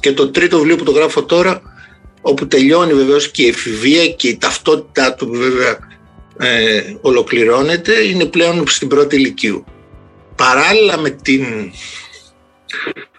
και 0.00 0.12
το 0.12 0.30
τρίτο 0.30 0.56
βιβλίο 0.56 0.76
που 0.76 0.84
το 0.84 0.90
γράφω 0.90 1.24
τώρα 1.24 1.62
όπου 2.20 2.46
τελειώνει 2.46 2.92
βεβαίως 2.92 3.30
και 3.30 3.42
η 3.42 3.48
εφηβεία 3.48 4.08
και 4.08 4.28
η 4.28 4.36
ταυτότητά 4.36 5.14
του 5.14 5.30
βέβαια 5.30 5.78
ε, 6.38 6.82
ολοκληρώνεται 7.00 7.92
είναι 7.92 8.24
πλέον 8.24 8.68
στην 8.68 8.88
πρώτη 8.88 9.16
ηλικίου. 9.16 9.64
Παράλληλα 10.36 10.98
με 10.98 11.10
την 11.10 11.44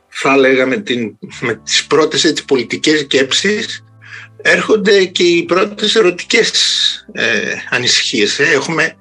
θα 0.09 0.33
έλεγα 0.33 0.65
με, 0.65 0.77
την, 0.77 1.17
με 1.41 1.55
τις 1.63 1.85
πρώτες 1.85 2.23
έτσι, 2.23 2.45
πολιτικές 2.45 2.99
σκέψεις 2.99 3.83
έρχονται 4.41 5.05
και 5.05 5.23
οι 5.23 5.43
πρώτες 5.43 5.95
ερωτικές 5.95 6.51
ε, 7.11 7.53
ανησυχίες. 7.69 8.39
Ε. 8.39 8.43
Έχουμε 8.43 8.95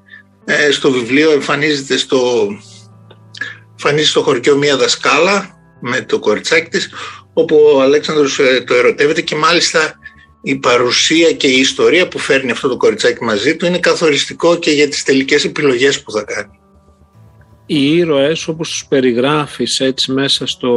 ε, 0.44 0.70
στο 0.70 0.90
βιβλίο 0.90 1.30
εμφανίζεται 1.30 1.96
στο, 1.96 2.46
εμφανίζεται 3.70 4.10
στο 4.10 4.22
χωριό 4.22 4.56
μία 4.56 4.76
δασκάλα 4.76 5.56
με 5.80 6.00
το 6.00 6.18
κοριτσάκι 6.18 6.70
της 6.70 6.90
όπου 7.32 7.56
ο 7.74 7.82
Αλέξανδρος 7.82 8.38
ε, 8.38 8.64
το 8.66 8.74
ερωτεύεται 8.74 9.20
και 9.20 9.36
μάλιστα 9.36 9.94
η 10.42 10.56
παρουσία 10.56 11.32
και 11.32 11.46
η 11.46 11.58
ιστορία 11.58 12.08
που 12.08 12.18
φέρνει 12.18 12.50
αυτό 12.50 12.68
το 12.68 12.76
κοριτσάκι 12.76 13.24
μαζί 13.24 13.56
του 13.56 13.66
είναι 13.66 13.78
καθοριστικό 13.78 14.56
και 14.56 14.70
για 14.70 14.88
τις 14.88 15.02
τελικές 15.02 15.44
επιλογές 15.44 16.02
που 16.02 16.10
θα 16.10 16.22
κάνει. 16.22 16.58
Οι 17.66 17.96
ήρωες 17.96 18.48
όπως 18.48 18.68
τους 18.68 18.86
περιγράφεις 18.88 19.80
έτσι 19.80 20.12
μέσα 20.12 20.46
στο, 20.46 20.72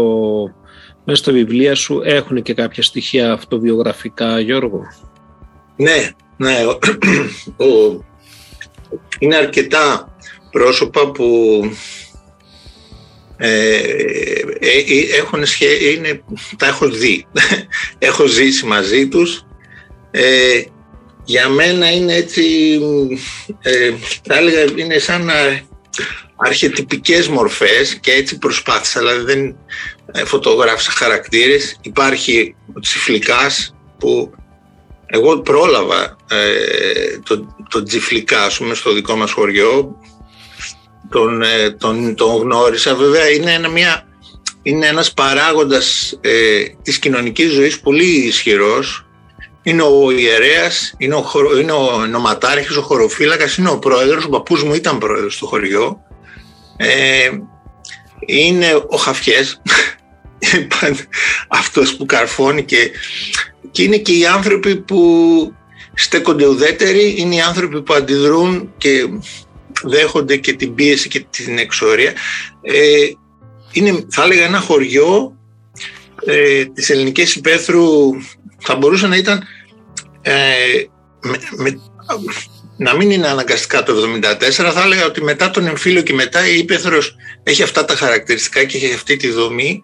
μέσα 1.06 1.22
στα 1.24 1.32
βιβλία 1.32 1.76
σου 1.76 2.02
έχουν 2.04 2.42
και 2.42 2.54
κάποια 2.54 2.84
στοιχεία 2.84 3.32
αυτοβιογραφικά 3.32 4.40
Γιώργο; 4.40 4.82
Ναι, 5.76 6.10
ναι. 6.38 6.56
Ο, 7.58 8.04
είναι 9.20 9.36
αρκετά 9.36 10.16
πρόσωπα 10.52 11.12
που 11.12 11.62
ε, 13.38 13.76
ε, 13.78 14.78
ε 14.80 15.18
έχουν 15.18 15.44
είναι, 15.96 16.24
τα 16.58 16.68
έχω 16.68 16.90
δει, 16.90 17.26
έχω 17.98 18.26
ζήσει 18.26 18.66
μαζί 18.66 19.08
τους. 19.08 19.46
Ε, 20.12 20.62
για 21.24 21.50
μένα 21.50 21.92
είναι 21.92 22.14
έτσι, 22.14 22.80
ε, 23.62 23.94
θα 24.24 24.38
έλεγα, 24.38 24.66
είναι 24.76 24.98
σαν 24.98 25.30
αρχετυπικές 26.36 27.28
μορφές 27.28 27.96
και 27.96 28.12
έτσι 28.12 28.38
προσπάθησα, 28.38 29.00
δηλαδή 29.00 29.24
δεν 29.24 29.56
φωτογράφησα 30.26 30.92
χαρακτήρες. 30.92 31.80
Υπάρχει 31.82 32.56
ο 32.74 32.80
Τσιφλικάς 32.80 33.76
που 33.98 34.34
εγώ 35.06 35.40
πρόλαβα 35.40 36.16
ε, 36.30 37.20
τον 37.24 37.56
το 37.70 37.84
Τσιφλικά, 37.84 38.50
στο 38.50 38.94
δικό 38.94 39.16
μας 39.16 39.32
χωριό, 39.32 39.96
τον, 41.10 41.42
ε, 41.42 41.72
τον, 41.72 42.16
τον 42.16 42.36
γνώρισα. 42.36 42.96
Βέβαια 42.96 43.30
είναι, 43.30 43.52
ένα, 43.52 43.70
μια, 43.70 44.08
είναι 44.62 44.88
ένας 44.88 45.14
παράγοντας 45.14 46.18
ε, 46.22 46.64
της 46.82 47.00
κοινωνικής 47.00 47.52
ζωής 47.52 47.80
πολύ 47.80 48.06
ισχυρός. 48.06 49.06
Είναι 49.64 49.82
ο 49.82 50.12
ιερέας, 50.12 50.94
είναι 50.98 51.16
ο, 51.16 51.26
είναι 51.62 51.72
ο 51.72 52.06
νοματάρχης, 52.06 52.76
ο 52.76 52.82
χωροφύλακας, 52.82 53.56
είναι 53.56 53.70
ο 53.70 53.80
πρόεδρος, 53.80 54.26
ο 54.26 54.30
παππούς 54.30 54.64
μου 54.64 54.74
ήταν 54.74 54.98
πρόεδρος 54.98 55.34
στο 55.34 55.46
χωριό. 55.46 56.00
Ε, 56.78 57.30
είναι 58.26 58.84
ο 58.88 58.98
Χαφιές, 58.98 59.62
αυτός 61.48 61.96
που 61.96 62.06
καρφώνει 62.06 62.64
και, 62.64 62.92
και 63.72 63.84
είναι 63.84 63.98
και 63.98 64.18
οι 64.18 64.26
άνθρωποι 64.26 64.76
που 64.76 65.54
στέκονται 65.94 66.48
ουδέτεροι, 66.48 67.16
είναι 67.18 67.36
οι 67.36 67.42
άνθρωποι 67.42 67.82
που 67.82 67.94
αντιδρούν 67.94 68.74
και 68.78 69.08
δέχονται 69.84 70.38
και 70.38 70.54
την 70.54 70.76
πίεση 70.76 71.08
και 71.08 71.26
την 71.30 71.58
εξορία. 71.58 72.14
Ε, 72.62 73.10
είναι, 73.72 74.06
θα 74.10 74.24
έλεγα, 74.24 74.46
ένα 74.46 74.60
χωριό 74.60 75.38
ε, 76.26 76.66
της 76.66 76.90
ελληνικής 76.90 77.36
υπαίθρου 77.36 77.86
θα 78.60 78.76
μπορούσε 78.76 79.08
να 79.08 79.16
ήταν 79.16 79.44
ε, 80.22 80.34
με, 81.58 81.80
να 82.78 82.96
μην 82.96 83.12
είναι 83.12 83.28
αναγκαστικά 83.28 83.84
το 83.84 83.94
1974, 84.22 84.52
θα 84.52 84.82
έλεγα 84.86 85.06
ότι 85.06 85.24
μετά 85.24 85.52
τον 85.52 85.68
εμφύλιο 85.68 86.02
και 86.02 86.14
μετά 86.14 86.48
η 86.48 86.58
Ήπεθρος 86.58 87.16
έχει 87.44 87.64
αυτά 87.64 87.86
τα 87.86 87.96
χαρακτηριστικά 87.96 88.64
και 88.64 88.78
έχει 88.78 88.94
αυτή 88.94 89.18
τη 89.18 89.30
δομή. 89.30 89.82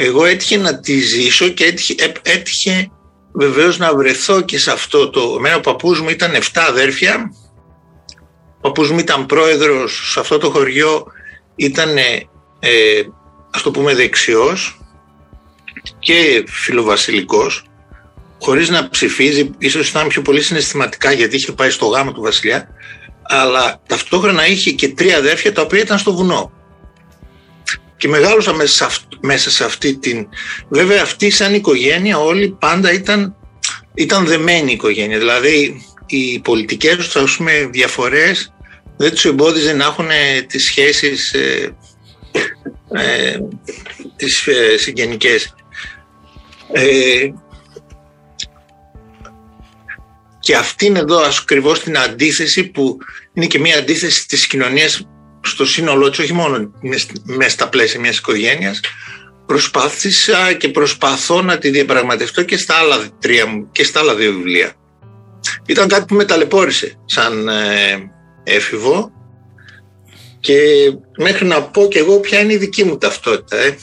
Εγώ 0.00 0.24
έτυχε 0.24 0.56
να 0.56 0.80
τη 0.80 0.98
ζήσω 0.98 1.48
και 1.48 1.64
έτυχε, 1.64 1.94
έτυχε 2.22 2.90
βεβαίως 3.32 3.78
να 3.78 3.94
βρεθώ 3.94 4.40
και 4.40 4.58
σε 4.58 4.70
αυτό 4.70 5.10
το... 5.10 5.34
Εμένα 5.38 5.56
ο 5.56 5.60
παππούς 5.60 6.00
μου 6.00 6.08
ήταν 6.08 6.32
7 6.34 6.40
αδέρφια 6.68 7.30
ο 8.58 8.60
παππούς 8.60 8.90
μου 8.90 8.98
ήταν 8.98 9.26
πρόεδρος 9.26 10.10
σε 10.12 10.20
αυτό 10.20 10.38
το 10.38 10.50
χωριό, 10.50 11.06
ήταν 11.56 11.96
ε, 11.96 12.22
ας 13.50 13.62
το 13.62 13.70
πούμε 13.70 13.94
δεξιός 13.94 14.80
και 15.98 16.44
φιλοβασιλικός, 16.46 17.64
χωρίς 18.40 18.68
να 18.68 18.88
ψηφίζει, 18.88 19.50
ίσως 19.58 19.88
ήταν 19.88 20.08
πιο 20.08 20.22
πολύ 20.22 20.40
συναισθηματικά 20.42 21.12
γιατί 21.12 21.36
είχε 21.36 21.52
πάει 21.52 21.70
στο 21.70 21.86
γάμο 21.86 22.12
του 22.12 22.20
βασιλιά, 22.20 22.68
αλλά 23.22 23.80
ταυτόχρονα 23.86 24.46
είχε 24.46 24.70
και 24.70 24.88
τρία 24.88 25.16
αδέρφια 25.16 25.52
τα 25.52 25.62
οποία 25.62 25.80
ήταν 25.80 25.98
στο 25.98 26.14
βουνό. 26.14 26.52
Και 27.98 28.08
μεγάλωσα 28.08 28.52
μέσα 28.52 28.90
σε, 28.90 29.00
μέσα 29.20 29.50
σε 29.50 29.64
αυτή 29.64 29.98
την... 29.98 30.28
Βέβαια 30.68 31.02
αυτή 31.02 31.30
σαν 31.30 31.54
οικογένεια 31.54 32.18
όλοι 32.18 32.56
πάντα 32.60 32.92
ήταν, 32.92 33.36
ήταν 33.94 34.26
δεμένη 34.26 34.72
οικογένεια. 34.72 35.18
Δηλαδή 35.18 35.82
οι 36.06 36.38
πολιτικές 36.38 36.96
τους 36.96 37.16
ας 37.16 37.36
πούμε, 37.36 37.68
διαφορές 37.72 38.52
δεν 38.96 39.10
τους 39.10 39.24
εμπόδιζε 39.24 39.72
να 39.72 39.84
έχουν 39.84 40.08
τις 40.46 40.64
σχέσεις 40.64 41.32
ε, 41.32 41.76
ε, 42.92 43.38
τις 44.16 44.46
ε, 44.46 44.76
συγγενικές. 44.76 45.54
Ε, 46.72 47.28
και 50.40 50.56
αυτή 50.56 50.86
είναι 50.86 50.98
εδώ 50.98 51.20
ακριβώς 51.40 51.80
την 51.80 51.98
αντίθεση 51.98 52.64
που 52.64 52.96
είναι 53.34 53.46
και 53.46 53.58
μια 53.58 53.78
αντίθεση 53.78 54.26
της 54.28 54.46
κοινωνίας 54.46 55.06
στο 55.48 55.66
σύνολό 55.66 56.10
της, 56.10 56.18
όχι 56.18 56.32
μόνο 56.32 56.72
μέσα 57.24 57.50
στα 57.50 57.68
πλαίσια 57.68 58.00
μιας 58.00 58.18
οικογένειας, 58.18 58.80
προσπάθησα 59.46 60.52
και 60.52 60.68
προσπαθώ 60.68 61.42
να 61.42 61.58
τη 61.58 61.70
διαπραγματευτώ 61.70 62.42
και 62.42 62.56
στα 62.56 62.74
άλλα, 62.74 62.98
τρία, 63.18 63.44
και 63.72 63.84
στα 63.84 64.00
άλλα 64.00 64.14
δύο 64.14 64.32
βιβλία. 64.32 64.72
Ήταν 65.66 65.88
κάτι 65.88 66.04
που 66.04 66.14
με 66.14 66.24
ταλαιπώρησε 66.24 66.98
σαν 67.04 67.48
ε, 67.48 68.10
έφηβο 68.44 69.12
και 70.40 70.58
μέχρι 71.18 71.46
να 71.46 71.62
πω 71.62 71.86
και 71.88 71.98
εγώ 71.98 72.20
ποια 72.20 72.40
είναι 72.40 72.52
η 72.52 72.56
δική 72.56 72.84
μου 72.84 72.98
ταυτότητα. 72.98 73.56
Ε. 73.56 73.76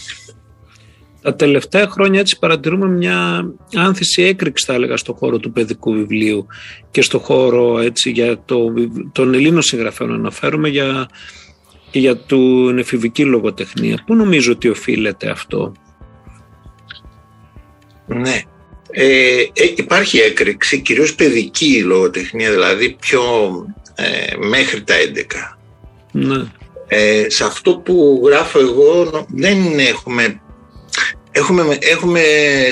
Τα 1.22 1.36
τελευταία 1.36 1.88
χρόνια 1.88 2.20
έτσι 2.20 2.40
παρατηρούμε 2.40 2.88
μια 2.88 3.46
άνθηση 3.76 4.24
έκρηξη 4.24 4.66
θα 4.66 4.74
έλεγα 4.74 4.98
στο 4.98 5.14
χώρο 5.14 5.38
του 5.38 5.52
παιδικού 5.52 5.94
βιβλίου 5.94 6.46
και 6.92 7.02
στο 7.02 7.20
χώρο 7.20 7.80
έτσι 7.80 8.10
για 8.10 8.42
το, 8.46 8.74
τον 9.12 9.34
Ελλήνων 9.34 9.62
συγγραφέων 9.62 10.14
αναφέρομαι 10.14 10.70
για, 10.70 11.08
και 11.96 12.02
για 12.02 12.18
την 12.18 12.78
εφηβική 12.78 13.26
λογοτεχνία. 13.26 14.04
Πού 14.06 14.16
νομίζω 14.16 14.52
ότι 14.52 14.70
οφείλεται 14.70 15.30
αυτό; 15.30 15.72
Ναι. 18.06 18.42
Ε, 18.92 19.40
ε, 19.54 19.74
υπάρχει 19.76 20.18
έκρηξη, 20.18 20.82
κυρίως 20.82 21.16
παιδική 21.16 21.84
λογοτεχνία, 21.84 22.52
δηλαδή 22.52 22.96
πιο 23.00 23.22
ε, 23.96 24.36
μέχρι 24.48 24.84
τα 24.84 24.96
11. 24.96 25.58
Ναι. 26.12 26.44
Ε, 26.88 27.26
σε 27.30 27.44
αυτό 27.44 27.78
που 27.78 28.24
γράφω 28.26 28.60
εγώ 28.60 29.26
δεν 29.28 29.80
έχουμε 29.80 30.40
Έχουμε, 31.32 31.78
έχουμε 31.80 32.22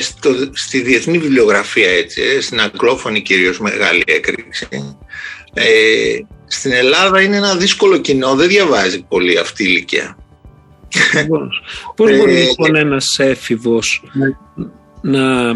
στο, 0.02 0.30
στη 0.54 0.82
διεθνή 0.82 1.18
βιβλιογραφία, 1.18 1.90
έτσι, 1.90 2.22
ε, 2.22 2.42
στην 2.42 2.60
αγγλόφωνη 2.62 3.22
κυρίως 3.22 3.60
μεγάλη 3.60 4.04
έκρηξη. 4.06 4.68
Ε, 5.54 6.18
στην 6.54 6.72
Ελλάδα 6.72 7.22
είναι 7.22 7.38
ένα 7.38 7.56
δύσκολο 7.56 7.98
κοινό, 7.98 8.36
δεν 8.36 8.48
διαβάζει 8.48 9.04
πολύ 9.04 9.38
αυτή 9.38 9.64
η 9.64 9.68
ηλικία. 9.70 10.18
Πώς 11.96 12.18
μπορεί 12.18 12.34
λοιπόν 12.34 12.76
ένας 12.76 13.06
έφηβος 13.20 14.04
να, 15.02 15.54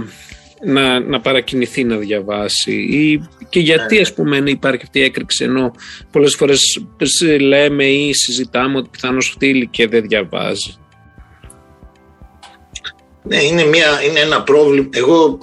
να, 0.65 0.99
να 0.99 1.21
παρακινηθεί 1.21 1.83
να 1.83 1.97
διαβάσει 1.97 2.71
ή 2.73 3.27
και 3.49 3.59
γιατί 3.59 3.95
ναι. 3.95 4.01
ας 4.01 4.13
πούμε 4.13 4.41
υπάρχει 4.45 4.83
αυτή 4.83 4.99
η 4.99 5.03
έκρηξη 5.03 5.43
ενώ 5.43 5.71
πολλές 6.11 6.35
φορές 6.35 6.81
λέμε 7.39 7.85
ή 7.85 8.13
συζητάμε 8.13 8.77
ότι 8.77 8.89
πιθανώς 8.91 9.29
αυτή 9.29 9.45
η 9.45 9.51
ηλικία 9.53 9.87
δεν 9.87 10.07
διαβάζει. 10.07 10.75
Ναι, 13.23 13.43
είναι, 13.43 13.63
μια, 13.63 14.03
είναι 14.09 14.19
ένα 14.19 14.43
πρόβλημα. 14.43 14.89
Εγώ 14.91 15.39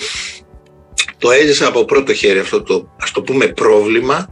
το 1.19 1.31
έζησα 1.31 1.67
από 1.67 1.85
πρώτο 1.85 2.15
χέρι 2.15 2.39
αυτό 2.39 2.63
το, 2.63 2.89
ας 3.01 3.11
το 3.11 3.23
πούμε, 3.23 3.47
πρόβλημα. 3.47 4.29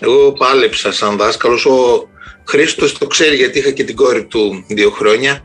Εγώ 0.00 0.32
πάλεψα 0.32 0.92
σαν 0.92 1.16
δάσκαλος. 1.16 1.66
Ο 1.66 2.08
Χρήστος 2.44 2.98
το 2.98 3.06
ξέρει 3.06 3.36
γιατί 3.36 3.58
είχα 3.58 3.70
και 3.70 3.84
την 3.84 3.96
κόρη 3.96 4.24
του 4.24 4.64
δύο 4.68 4.90
χρόνια. 4.90 5.42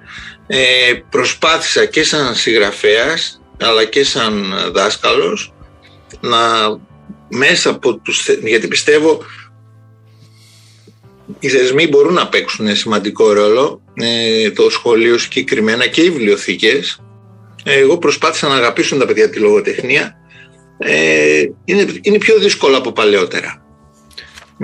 Ε, 0.48 0.94
προσπάθησα 1.10 1.86
και 1.86 2.04
σαν 2.04 2.36
συγγραφέας 2.36 3.42
αλλά 3.60 3.86
και 3.86 4.04
σαν 4.04 4.54
δάσκαλος 4.72 5.54
να 6.20 6.40
μέσα 7.30 7.70
από 7.70 7.96
τους... 7.96 8.30
γιατί 8.44 8.68
πιστεύω 8.68 9.24
οι 11.40 11.50
θεσμοί 11.50 11.88
μπορούν 11.88 12.14
να 12.14 12.28
παίξουν 12.28 12.76
σημαντικό 12.76 13.34
ρόλο 13.34 13.82
ε, 13.94 14.52
το 14.52 14.70
σχολείο 14.70 15.18
συγκεκριμένα 15.18 15.88
και 15.88 16.02
οι 16.02 16.10
βιβλιοθήκες 16.10 17.02
εγώ 17.64 17.98
προσπάθησα 17.98 18.48
να 18.48 18.56
αγαπήσουν 18.56 19.00
τα 19.00 19.06
παιδιά 19.06 19.30
τη 19.30 19.40
λογοτεχνία 19.40 20.16
ε, 20.78 21.46
είναι, 21.66 21.86
είναι 22.02 22.18
πιο 22.18 22.40
δύσκολο 22.40 22.78
από 22.78 22.92
παλαιότερα 22.92 23.63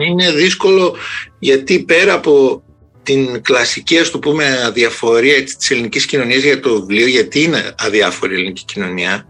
είναι 0.05 0.31
δύσκολο 0.31 0.95
γιατί 1.39 1.79
πέρα 1.79 2.13
από 2.13 2.63
την 3.03 3.41
κλασική 3.41 3.97
ας 3.97 4.09
το 4.09 4.19
πούμε 4.19 4.61
αδιαφορία 4.65 5.43
της 5.43 5.69
ελληνικής 5.69 6.05
κοινωνίας 6.05 6.43
για 6.43 6.59
το 6.59 6.73
βιβλίο 6.79 7.07
γιατί 7.07 7.43
είναι 7.43 7.75
αδιάφορη 7.77 8.33
η 8.33 8.35
ελληνική 8.35 8.63
κοινωνία 8.65 9.27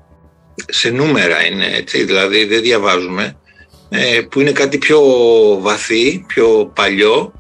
σε 0.70 0.90
νούμερα 0.90 1.46
είναι 1.46 1.66
έτσι 1.76 2.04
δηλαδή 2.04 2.46
δεν 2.46 2.62
διαβάζουμε 2.62 3.38
ε, 3.90 4.22
που 4.30 4.40
είναι 4.40 4.52
κάτι 4.52 4.78
πιο 4.78 5.02
βαθύ, 5.60 6.24
πιο 6.28 6.72
παλιό 6.76 7.34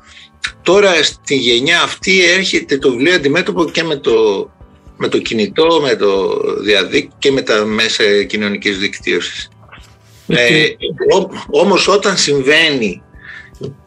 τώρα 0.61 1.03
στη 1.03 1.35
γενιά 1.35 1.81
αυτή 1.81 2.23
έρχεται 2.23 2.77
το 2.77 2.89
βιβλίο 2.91 3.15
αντιμέτωπο 3.15 3.65
και 3.65 3.83
με 3.83 3.95
το 3.95 4.49
με 5.01 5.07
το 5.07 5.17
κινητό, 5.19 5.79
με 5.81 5.95
το 5.95 6.41
διαδίκτυο 6.61 7.15
και 7.19 7.31
με 7.31 7.41
τα 7.41 7.65
μέσα 7.65 8.23
κοινωνικής 8.23 8.77
δικτύωσης. 8.77 9.49
Ε, 10.27 10.67
όμως 11.51 11.87
όταν 11.87 12.17
συμβαίνει 12.17 13.01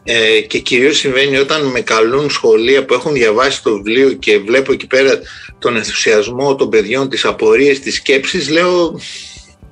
ε, 0.03 0.41
και 0.41 0.59
κυρίως 0.59 0.97
συμβαίνει 0.97 1.37
όταν 1.37 1.65
με 1.65 1.81
καλούν 1.81 2.29
σχολεία 2.29 2.85
που 2.85 2.93
έχουν 2.93 3.13
διαβάσει 3.13 3.63
το 3.63 3.73
βιβλίο 3.75 4.11
και 4.11 4.37
βλέπω 4.39 4.71
εκεί 4.71 4.87
πέρα 4.87 5.19
τον 5.59 5.75
ενθουσιασμό 5.75 6.55
των 6.55 6.69
παιδιών, 6.69 7.09
τις 7.09 7.25
απορίες, 7.25 7.79
τις 7.79 7.95
σκέψεις, 7.95 8.49
λέω 8.49 8.99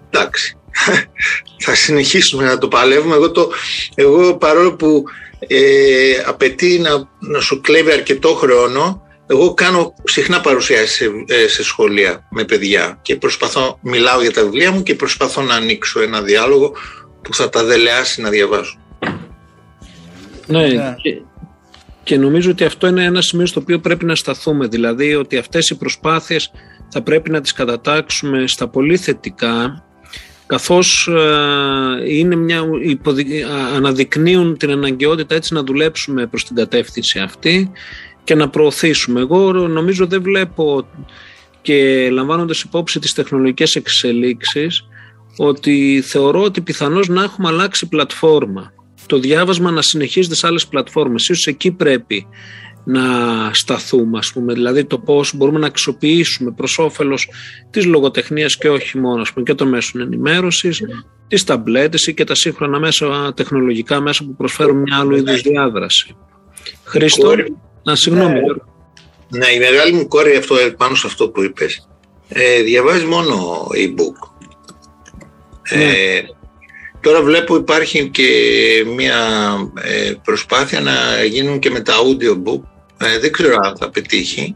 εντάξει, 0.09 0.57
θα 1.65 1.75
συνεχίσουμε 1.75 2.43
να 2.43 2.57
το 2.57 2.67
παλεύουμε. 2.67 3.15
Εγώ, 3.15 3.31
το, 3.31 3.51
εγώ 3.95 4.37
παρόλο 4.37 4.75
που 4.75 5.03
ε, 5.47 6.23
απαιτεί 6.25 6.79
να, 6.79 7.09
να 7.19 7.39
σου 7.39 7.61
κλέβει 7.61 7.91
αρκετό 7.91 8.33
χρόνο, 8.33 9.01
εγώ 9.27 9.53
κάνω 9.53 9.93
συχνά 10.03 10.41
παρουσιάσεις 10.41 10.91
σε, 10.91 11.11
ε, 11.27 11.47
σε, 11.47 11.63
σχολεία 11.63 12.27
με 12.31 12.43
παιδιά 12.43 12.99
και 13.01 13.15
προσπαθώ, 13.15 13.79
μιλάω 13.81 14.21
για 14.21 14.31
τα 14.31 14.43
βιβλία 14.43 14.71
μου 14.71 14.83
και 14.83 14.95
προσπαθώ 14.95 15.41
να 15.41 15.55
ανοίξω 15.55 16.01
ένα 16.01 16.21
διάλογο 16.21 16.71
που 17.21 17.33
θα 17.33 17.49
τα 17.49 17.63
δελεάσει 17.63 18.21
να 18.21 18.29
διαβάσω. 18.29 18.80
Ναι, 20.51 20.67
ναι. 20.67 20.95
Και, 21.01 21.21
και 22.03 22.17
νομίζω 22.17 22.51
ότι 22.51 22.63
αυτό 22.63 22.87
είναι 22.87 23.03
ένα 23.03 23.21
σημείο 23.21 23.45
στο 23.45 23.59
οποίο 23.59 23.79
πρέπει 23.79 24.05
να 24.05 24.15
σταθούμε, 24.15 24.67
δηλαδή 24.67 25.15
ότι 25.15 25.37
αυτές 25.37 25.69
οι 25.69 25.77
προσπάθειες 25.77 26.51
θα 26.89 27.01
πρέπει 27.01 27.29
να 27.29 27.41
τις 27.41 27.53
κατατάξουμε 27.53 28.47
στα 28.47 28.67
πολύ 28.67 28.97
θετικά 28.97 29.83
καθώς 30.51 31.09
ε, 31.11 32.17
είναι 32.17 32.35
μια, 32.35 32.63
αναδεικνύουν 33.75 34.57
την 34.57 34.71
αναγκαιότητα 34.71 35.35
έτσι 35.35 35.53
να 35.53 35.63
δουλέψουμε 35.63 36.27
προς 36.27 36.45
την 36.45 36.55
κατεύθυνση 36.55 37.19
αυτή 37.19 37.71
και 38.23 38.35
να 38.35 38.49
προωθήσουμε. 38.49 39.19
Εγώ 39.19 39.51
νομίζω 39.51 40.05
δεν 40.05 40.21
βλέπω 40.21 40.87
και 41.61 42.09
λαμβάνοντας 42.11 42.61
υπόψη 42.61 42.99
τις 42.99 43.13
τεχνολογικές 43.13 43.75
εξελίξεις 43.75 44.87
ότι 45.37 46.03
θεωρώ 46.05 46.41
ότι 46.41 46.61
πιθανώς 46.61 47.07
να 47.07 47.23
έχουμε 47.23 47.47
αλλάξει 47.47 47.87
πλατφόρμα. 47.87 48.73
Το 49.11 49.19
διάβασμα 49.19 49.71
να 49.71 49.81
συνεχίζεται 49.81 50.35
σε 50.35 50.47
άλλες 50.47 50.67
πλατφόρμες. 50.67 51.23
Ίσως 51.23 51.45
εκεί 51.45 51.71
πρέπει 51.71 52.27
να 52.83 53.03
σταθούμε, 53.53 54.17
ας 54.17 54.31
πούμε, 54.33 54.53
δηλαδή 54.53 54.85
το 54.85 54.99
πώς 54.99 55.35
μπορούμε 55.35 55.59
να 55.59 55.67
αξιοποιήσουμε 55.67 56.51
προς 56.51 56.77
όφελος 56.77 57.29
της 57.69 57.85
λογοτεχνίας 57.85 58.57
και 58.57 58.69
όχι 58.69 58.97
μόνο, 58.97 59.21
ας 59.21 59.33
πούμε, 59.33 59.45
και 59.45 59.53
των 59.53 59.67
μέσων 59.67 60.01
ενημέρωσης, 60.01 60.81
τις 61.27 61.43
ταμπλέτες 61.43 62.13
και 62.15 62.23
τα 62.23 62.35
σύγχρονα 62.35 62.79
μέσα, 62.79 63.33
τεχνολογικά 63.35 64.01
μέσα 64.01 64.23
που 64.23 64.35
προσφέρουν 64.35 64.77
μια 64.77 64.97
άλλου 64.97 65.15
είδους 65.15 65.41
διάδραση. 65.41 66.15
Χρήστο. 66.83 67.33
Να, 67.83 67.95
συγγνώμη. 67.95 68.33
Ναι, 68.33 69.37
ναι, 69.37 69.47
η 69.55 69.59
μεγάλη 69.59 69.93
μου 69.93 70.07
κόρη 70.07 70.35
αυτό, 70.35 70.55
πάνω 70.77 70.95
σε 70.95 71.07
αυτό 71.07 71.29
που 71.29 71.43
είπες, 71.43 71.87
ε, 72.27 72.61
διαβάζει 72.61 73.05
μόνο 73.05 73.67
e-book. 73.75 74.29
Ναι. 75.75 75.83
Ε, 75.83 76.23
τώρα 77.01 77.21
βλέπω 77.21 77.55
υπάρχει 77.55 78.09
και 78.09 78.29
μια 78.95 79.17
ε, 79.81 80.13
προσπάθεια 80.23 80.79
να 80.79 81.23
γίνουν 81.29 81.59
και 81.59 81.69
με 81.69 81.79
τα 81.79 81.93
audiobook. 81.93 82.61
Ε, 82.97 83.19
δεν 83.19 83.31
ξέρω 83.31 83.55
αν 83.63 83.77
θα 83.77 83.89
πετύχει. 83.89 84.55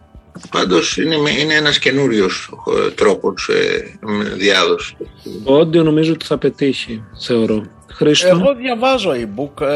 Πάντως 0.51 0.97
είναι, 0.97 1.15
είναι 1.39 1.53
ένας 1.53 1.79
καινούριος 1.79 2.49
ε, 2.87 2.91
τρόπος 2.91 3.49
ε, 3.49 3.97
διάδοσης. 4.35 4.95
Το 5.43 5.59
audio 5.59 5.83
νομίζω 5.83 6.13
ότι 6.13 6.25
θα 6.25 6.37
πετύχει, 6.37 7.03
θεωρώ. 7.19 7.65
Χρήστο; 7.91 8.27
Εγώ 8.27 8.55
διαβάζω 8.55 9.11
e-book, 9.11 9.61
ε, 9.61 9.75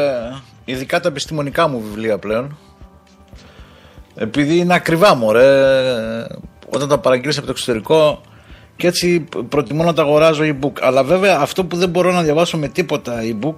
ειδικά 0.64 1.00
τα 1.00 1.08
επιστημονικά 1.08 1.68
μου 1.68 1.80
βιβλία 1.80 2.18
πλέον. 2.18 2.58
Επειδή 4.14 4.56
είναι 4.56 4.74
ακριβά 4.74 5.14
μωρέ, 5.14 6.26
όταν 6.68 6.88
τα 6.88 6.98
παραγγείλεις 6.98 7.36
από 7.36 7.46
το 7.46 7.52
εξωτερικό 7.52 8.20
και 8.80 8.86
έτσι 8.86 9.24
προτιμώ 9.48 9.84
να 9.84 9.94
τα 9.94 10.02
αγοράζω 10.02 10.44
e-book. 10.44 10.72
Αλλά 10.80 11.04
βέβαια 11.04 11.38
αυτό 11.40 11.64
που 11.64 11.76
δεν 11.76 11.88
μπορώ 11.88 12.12
να 12.12 12.22
διαβάσω 12.22 12.58
με 12.58 12.68
τίποτα 12.68 13.20
e-book 13.22 13.54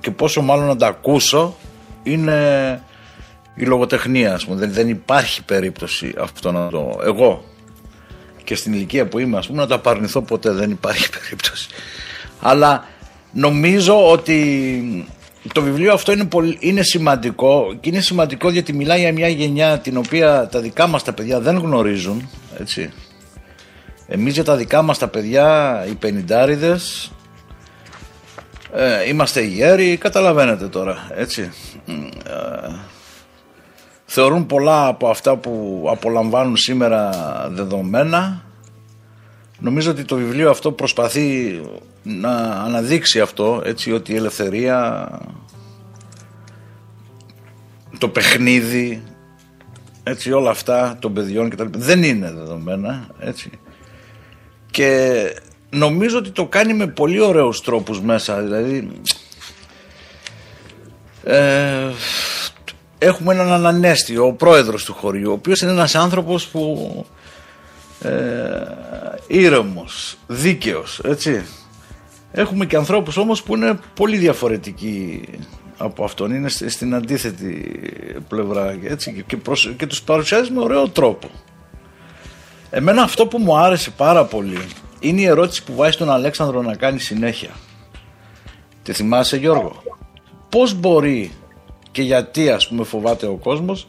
και 0.00 0.10
πόσο 0.10 0.42
μάλλον 0.42 0.66
να 0.66 0.76
τα 0.76 0.86
ακούσω 0.86 1.56
είναι 2.02 2.82
η 3.54 3.64
λογοτεχνία 3.64 4.34
ας 4.34 4.44
πούμε. 4.44 4.66
Δεν, 4.66 4.88
υπάρχει 4.88 5.44
περίπτωση 5.44 6.14
αυτό 6.20 6.52
να 6.52 6.68
το... 6.68 7.00
Εγώ 7.04 7.44
και 8.44 8.54
στην 8.54 8.72
ηλικία 8.72 9.06
που 9.06 9.18
είμαι 9.18 9.38
ας 9.38 9.46
πούμε 9.46 9.60
να 9.60 9.66
το 9.66 9.74
απαρνηθώ 9.74 10.22
ποτέ 10.22 10.50
δεν 10.50 10.70
υπάρχει 10.70 11.08
περίπτωση. 11.20 11.68
Αλλά 12.40 12.84
νομίζω 13.32 14.10
ότι 14.10 15.08
το 15.52 15.62
βιβλίο 15.62 15.92
αυτό 15.92 16.12
είναι, 16.12 16.24
πολύ, 16.24 16.56
είναι 16.60 16.82
σημαντικό 16.82 17.76
και 17.80 17.88
είναι 17.88 18.00
σημαντικό 18.00 18.50
γιατί 18.50 18.72
μιλάει 18.72 19.00
για 19.00 19.12
μια 19.12 19.28
γενιά 19.28 19.78
την 19.78 19.96
οποία 19.96 20.48
τα 20.50 20.60
δικά 20.60 20.86
μας 20.86 21.04
τα 21.04 21.12
παιδιά 21.12 21.40
δεν 21.40 21.56
γνωρίζουν 21.58 22.28
έτσι. 22.60 22.90
Εμείς 24.12 24.34
για 24.34 24.44
τα 24.44 24.56
δικά 24.56 24.82
μας 24.82 24.98
τα 24.98 25.08
παιδιά 25.08 25.84
οι 25.88 25.94
πενιντάριδες 25.94 27.12
ε, 28.74 29.08
είμαστε 29.08 29.40
γέροι 29.40 29.96
καταλαβαίνετε 29.96 30.68
τώρα 30.68 31.10
έτσι. 31.14 31.50
Ε, 32.26 32.74
θεωρούν 34.04 34.46
πολλά 34.46 34.86
από 34.86 35.08
αυτά 35.08 35.36
που 35.36 35.84
απολαμβάνουν 35.90 36.56
σήμερα 36.56 37.10
δεδομένα. 37.50 38.42
Νομίζω 39.58 39.90
ότι 39.90 40.04
το 40.04 40.16
βιβλίο 40.16 40.50
αυτό 40.50 40.72
προσπαθεί 40.72 41.60
να 42.02 42.30
αναδείξει 42.40 43.20
αυτό, 43.20 43.62
έτσι 43.64 43.92
ότι 43.92 44.12
η 44.12 44.16
ελευθερία, 44.16 45.08
το 47.98 48.08
παιχνίδι, 48.08 49.02
έτσι 50.02 50.32
όλα 50.32 50.50
αυτά 50.50 50.96
των 51.00 51.12
παιδιών 51.12 51.50
και 51.50 51.64
δεν 51.70 52.02
είναι 52.02 52.32
δεδομένα, 52.32 53.06
έτσι. 53.18 53.50
Και 54.70 55.16
νομίζω 55.70 56.18
ότι 56.18 56.30
το 56.30 56.46
κάνει 56.46 56.74
με 56.74 56.86
πολύ 56.86 57.20
ωραίους 57.20 57.60
τρόπους 57.60 58.00
μέσα, 58.00 58.42
δηλαδή 58.42 58.90
ε, 61.24 61.90
έχουμε 62.98 63.34
έναν 63.34 63.52
ανανέστη, 63.52 64.16
ο 64.16 64.32
πρόεδρος 64.32 64.84
του 64.84 64.92
χωριού, 64.92 65.30
ο 65.30 65.32
οποίος 65.32 65.60
είναι 65.60 65.70
ένας 65.70 65.94
άνθρωπος 65.94 66.46
που 66.46 67.06
ε, 68.00 68.10
ήρεμος, 69.26 70.16
δίκαιος, 70.26 71.00
έτσι. 71.04 71.44
Έχουμε 72.32 72.66
και 72.66 72.76
ανθρώπους 72.76 73.16
όμως 73.16 73.42
που 73.42 73.56
είναι 73.56 73.78
πολύ 73.94 74.16
διαφορετικοί 74.16 75.28
από 75.76 76.04
αυτόν, 76.04 76.34
είναι 76.34 76.48
στην 76.48 76.94
αντίθετη 76.94 77.78
πλευρά 78.28 78.78
έτσι, 78.84 79.24
και, 79.26 79.36
προς, 79.36 79.72
και 79.76 79.86
τους 79.86 80.02
παρουσιάζει 80.02 80.50
με 80.52 80.60
ωραίο 80.60 80.88
τρόπο. 80.88 81.30
Εμένα 82.70 83.02
αυτό 83.02 83.26
που 83.26 83.38
μου 83.38 83.56
άρεσε 83.56 83.90
πάρα 83.90 84.24
πολύ 84.24 84.66
είναι 85.00 85.20
η 85.20 85.24
ερώτηση 85.24 85.64
που 85.64 85.74
βάζει 85.74 85.96
τον 85.96 86.10
Αλέξανδρο 86.10 86.62
να 86.62 86.76
κάνει 86.76 86.98
συνέχεια. 86.98 87.50
Τη 88.82 88.92
θυμάσαι 88.92 89.36
Γιώργο; 89.36 89.82
Πώς 90.48 90.74
μπορεί 90.74 91.32
και 91.90 92.02
γιατί 92.02 92.50
ας 92.50 92.68
πούμε 92.68 92.84
φοβάται 92.84 93.26
ο 93.26 93.34
κόσμος 93.34 93.86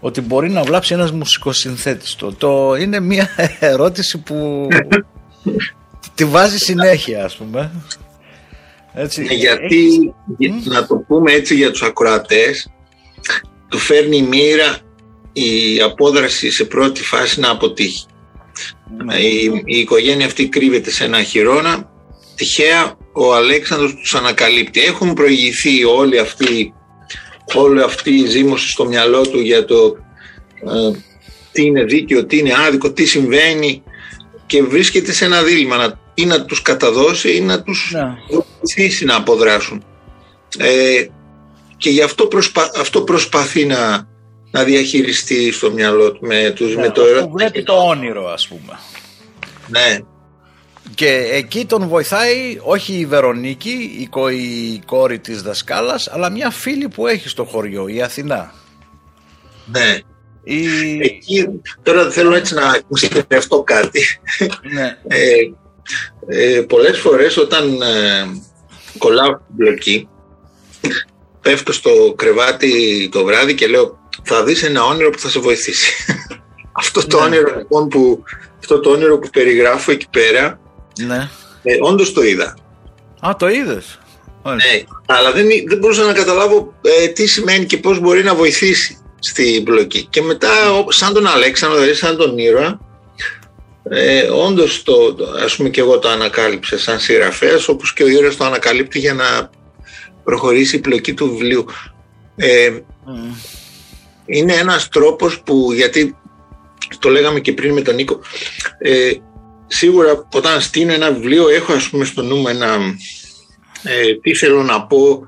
ότι 0.00 0.20
μπορεί 0.20 0.50
να 0.50 0.62
βλάψει 0.62 0.94
ένας 0.94 1.12
μουσικοσυνθέτης 1.12 2.14
το, 2.14 2.32
το 2.32 2.74
είναι 2.74 3.00
μια 3.00 3.28
ερώτηση 3.60 4.18
που 4.18 4.68
τη 6.14 6.24
βάζει 6.24 6.58
συνέχεια 6.58 7.24
ας 7.24 7.36
πούμε 7.36 7.70
έτσι. 8.94 9.22
Ναι, 9.22 9.34
γιατί 9.34 10.14
να 10.64 10.86
το 10.86 10.96
πούμε 10.96 11.32
έτσι 11.32 11.54
για 11.54 11.70
τους 11.70 11.82
ακροατές 11.82 12.70
του 13.68 13.78
φέρνει 13.78 14.16
η 14.16 14.22
μοίρα 14.22 14.78
η 15.32 15.80
απόδραση 15.80 16.50
σε 16.50 16.64
πρώτη 16.64 17.02
φάση 17.02 17.40
να 17.40 17.50
αποτύχει 17.50 18.06
ναι. 18.06 18.17
Η, 19.20 19.62
η 19.64 19.78
οικογένεια 19.78 20.26
αυτή 20.26 20.48
κρύβεται 20.48 20.90
σε 20.90 21.04
ένα 21.04 21.22
χειρόνα 21.22 21.90
τυχαία 22.34 22.96
ο 23.12 23.34
Αλέξανδρος 23.34 23.94
τους 23.94 24.14
ανακαλύπτει 24.14 24.80
έχουν 24.80 25.14
προηγηθεί 25.14 25.84
όλοι 25.84 26.18
αυτοί 26.18 26.72
όλη 27.54 27.82
αυτή 27.82 28.14
η 28.14 28.26
ζήμωση 28.26 28.68
στο 28.68 28.84
μυαλό 28.84 29.20
του 29.20 29.40
για 29.40 29.64
το 29.64 29.96
ε, 30.64 30.98
τι 31.52 31.64
είναι 31.64 31.84
δίκαιο, 31.84 32.26
τι 32.26 32.38
είναι 32.38 32.52
άδικο, 32.66 32.92
τι 32.92 33.06
συμβαίνει 33.06 33.82
και 34.46 34.62
βρίσκεται 34.62 35.12
σε 35.12 35.24
ένα 35.24 35.42
δίλημα 35.42 35.76
να, 35.76 36.00
ή 36.14 36.24
να 36.24 36.44
τους 36.44 36.62
καταδώσει 36.62 37.36
ή 37.36 37.40
να 37.40 37.62
τους 37.62 37.94
βοηθήσει 38.30 39.04
να. 39.04 39.12
να 39.12 39.18
αποδράσουν. 39.18 39.84
Ε, 40.58 41.06
και 41.76 41.90
γι' 41.90 42.02
αυτό, 42.02 42.26
προσπα, 42.26 42.70
αυτό 42.76 43.02
προσπαθεί 43.02 43.66
να, 43.66 44.08
να 44.50 44.64
διαχειριστεί 44.64 45.52
στο 45.52 45.70
μυαλό 45.70 46.12
του 46.12 46.26
με, 46.26 46.52
τους, 46.56 46.76
με 46.76 46.90
το 46.90 47.02
ερώτημα. 47.02 47.32
Βλέπει 47.32 47.62
το 47.62 47.72
όνειρο 47.72 48.28
ας 48.28 48.48
πούμε. 48.48 48.78
Ναι. 49.68 49.98
Και 50.94 51.28
εκεί 51.32 51.64
τον 51.64 51.88
βοηθάει 51.88 52.58
όχι 52.62 52.92
η 52.92 53.06
Βερονίκη, 53.06 53.96
η, 54.00 54.06
κο, 54.06 54.28
η 54.28 54.82
κόρη 54.86 55.18
της 55.18 55.42
δασκάλας, 55.42 56.08
αλλά 56.08 56.30
μια 56.30 56.50
φίλη 56.50 56.88
που 56.88 57.06
έχει 57.06 57.28
στο 57.28 57.44
χωριό, 57.44 57.88
η 57.88 58.02
Αθηνά. 58.02 58.54
Ναι. 59.66 59.98
Η... 60.44 60.66
Εκεί, 61.00 61.60
τώρα 61.82 62.10
θέλω 62.10 62.34
έτσι 62.34 62.54
να 62.54 62.82
αυτό 63.36 63.62
κάτι. 63.62 64.00
Ναι. 64.72 64.98
Ε, 65.06 65.34
ε, 66.26 66.60
πολλές 66.60 66.98
φορές 66.98 67.36
όταν 67.36 67.82
ε, 67.82 68.26
κολλάω 68.98 69.30
στην 69.30 69.44
μπλοκή, 69.48 70.08
πέφτω 71.40 71.72
στο 71.72 72.14
κρεβάτι 72.16 73.08
το 73.12 73.24
βράδυ 73.24 73.54
και 73.54 73.66
λέω 73.66 73.98
θα 74.34 74.44
δεις 74.44 74.62
ένα 74.62 74.84
όνειρο 74.84 75.10
που 75.10 75.18
θα 75.18 75.28
σε 75.28 75.38
βοηθήσει. 75.40 76.04
αυτό 76.82 77.06
το 77.06 77.18
ναι. 77.18 77.24
όνειρο 77.24 77.54
λοιπόν 77.56 77.88
που, 77.88 78.22
αυτό 78.58 78.80
το 78.80 78.90
όνειρο 78.90 79.18
που 79.18 79.28
περιγράφω 79.30 79.90
εκεί 79.90 80.06
πέρα 80.10 80.60
ναι. 81.06 81.28
Ε, 81.62 81.76
Όντως 81.80 82.12
το 82.12 82.22
είδα. 82.22 82.56
Α, 83.20 83.36
το 83.38 83.48
είδες. 83.48 83.98
Ναι, 84.44 84.82
αλλά 85.06 85.32
δεν, 85.32 85.46
δεν 85.66 85.78
μπορούσα 85.78 86.04
να 86.04 86.12
καταλάβω 86.12 86.74
ε, 86.82 87.08
τι 87.08 87.26
σημαίνει 87.26 87.64
και 87.64 87.76
πώς 87.76 88.00
μπορεί 88.00 88.22
να 88.22 88.34
βοηθήσει 88.34 88.98
στην 89.18 89.62
μπλοκή. 89.62 90.06
Και 90.10 90.22
μετά, 90.22 90.48
σαν 90.88 91.12
τον 91.14 91.26
Αλέξανδρο, 91.26 91.78
δηλαδή 91.78 91.96
σαν 91.96 92.16
τον 92.16 92.38
ήρωα, 92.38 92.80
ε, 93.90 94.22
όντως 94.22 94.82
το, 94.82 95.14
το, 95.14 95.24
ας 95.44 95.56
πούμε 95.56 95.68
και 95.68 95.80
εγώ 95.80 95.98
το 95.98 96.08
ανακάλυψα 96.08 96.78
σαν 96.78 97.00
συγγραφέα, 97.00 97.58
όπως 97.66 97.92
και 97.92 98.02
ο 98.02 98.08
ήρωας 98.08 98.36
το 98.36 98.44
ανακαλύπτει 98.44 98.98
για 98.98 99.14
να 99.14 99.50
προχωρήσει 100.24 100.76
η 100.76 100.80
πλοκή 100.80 101.14
του 101.14 101.30
βιβλίου. 101.30 101.64
Ε, 102.36 102.70
Είναι 104.28 104.52
ένας 104.52 104.88
τρόπος 104.88 105.40
που, 105.40 105.72
γιατί 105.72 106.16
το 106.98 107.08
λέγαμε 107.08 107.40
και 107.40 107.52
πριν 107.52 107.72
με 107.72 107.80
τον 107.80 107.94
Νίκο, 107.94 108.20
ε, 108.78 109.10
σίγουρα 109.68 110.28
όταν 110.32 110.60
στείλω 110.60 110.92
ένα 110.92 111.12
βιβλίο 111.12 111.48
έχω 111.48 111.72
ας 111.72 111.88
πούμε 111.88 112.04
στο 112.04 112.22
νου 112.22 112.48
ένα 112.48 112.78
ε, 113.82 114.14
τι 114.22 114.34
θέλω 114.34 114.62
να 114.62 114.86
πω 114.86 115.26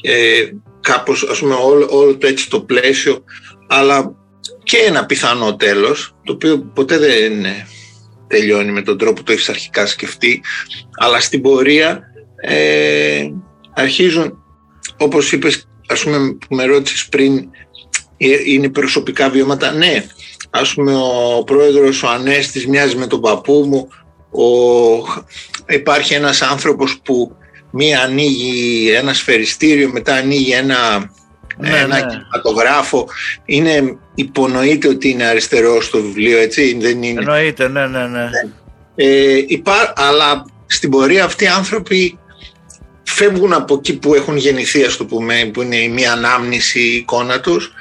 ε, 0.00 0.42
κάπως 0.80 1.28
ας 1.30 1.38
πούμε 1.38 1.54
όλο, 1.54 1.88
όλο 1.90 2.16
το 2.16 2.26
έτσι 2.26 2.50
το 2.50 2.60
πλαίσιο 2.60 3.24
αλλά 3.66 4.14
και 4.62 4.76
ένα 4.76 5.06
πιθανό 5.06 5.56
τέλος 5.56 6.14
το 6.24 6.32
οποίο 6.32 6.58
ποτέ 6.74 6.98
δεν 6.98 7.46
τελειώνει 8.26 8.72
με 8.72 8.82
τον 8.82 8.98
τρόπο 8.98 9.12
που 9.12 9.22
το 9.22 9.32
έχεις 9.32 9.48
αρχικά 9.48 9.86
σκεφτεί 9.86 10.42
αλλά 10.98 11.20
στην 11.20 11.40
πορεία 11.40 12.02
ε, 12.40 13.30
αρχίζουν 13.74 14.38
όπως 14.96 15.32
είπες 15.32 15.68
ας 15.86 16.02
πούμε 16.02 16.32
που 16.32 16.54
με 16.54 16.64
ρώτησες 16.64 17.08
πριν 17.08 17.36
ε, 17.36 17.48
είναι 18.46 18.68
προσωπικά 18.68 19.30
βιώματα 19.30 19.72
ναι 19.72 20.04
ας 20.54 20.74
πούμε 20.74 20.94
ο 20.94 21.42
πρόεδρος 21.44 22.02
ο 22.02 22.08
Ανέστης 22.08 22.66
μοιάζει 22.66 22.96
με 22.96 23.06
τον 23.06 23.20
παππού 23.20 23.64
μου. 23.68 23.88
Ο... 24.30 24.46
υπάρχει 25.68 26.14
ένας 26.14 26.42
άνθρωπος 26.42 27.00
που 27.04 27.36
μία 27.70 28.00
ανοίγει 28.00 28.90
ένα 28.90 29.14
σφαιριστήριο 29.14 29.90
μετά 29.92 30.14
ανοίγει 30.14 30.52
ένα, 30.52 31.10
ναι, 31.56 31.68
ένα 31.68 31.86
ναι. 31.86 32.06
κινηματογράφο. 32.06 33.08
Είναι 33.44 33.98
υπονοείται 34.14 34.88
ότι 34.88 35.08
είναι 35.08 35.24
αριστερό 35.24 35.80
στο 35.80 36.02
βιβλίο 36.02 36.38
έτσι 36.38 36.76
δεν 36.80 37.02
είναι; 37.02 37.20
Εννοείται 37.20 37.68
ναι 37.68 37.86
ναι. 37.86 38.06
Ναι. 38.06 38.30
Ε, 38.94 39.44
υπά... 39.46 39.92
αλλά 39.96 40.44
στην 40.66 40.90
πορεία 40.90 41.24
αυτοί 41.24 41.44
οι 41.44 41.48
άνθρωποι 41.48 42.18
φεύγουν 43.02 43.52
από 43.52 43.74
εκεί 43.74 43.98
που 43.98 44.14
έχουν 44.14 44.36
γεννηθεί 44.36 44.84
ας 44.84 44.96
το 44.96 45.04
πούμε 45.04 45.50
που 45.52 45.62
είναι 45.62 45.76
η 45.76 45.88
μία 45.88 46.12
ανάμνηση 46.12 46.80
η 46.80 46.96
εικόνα 46.96 47.40
τους 47.40 47.72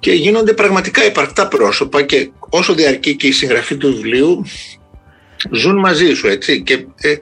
και 0.00 0.12
γίνονται 0.12 0.52
πραγματικά 0.52 1.04
υπαρκτά 1.04 1.48
πρόσωπα 1.48 2.02
και 2.02 2.30
όσο 2.38 2.74
διαρκεί 2.74 3.16
και 3.16 3.26
η 3.26 3.32
συγγραφή 3.32 3.76
του 3.76 3.94
βιβλίου 3.94 4.44
ζουν 5.50 5.78
μαζί 5.78 6.14
σου 6.14 6.26
έτσι. 6.28 6.62
Και 6.62 6.86
ε, 7.00 7.16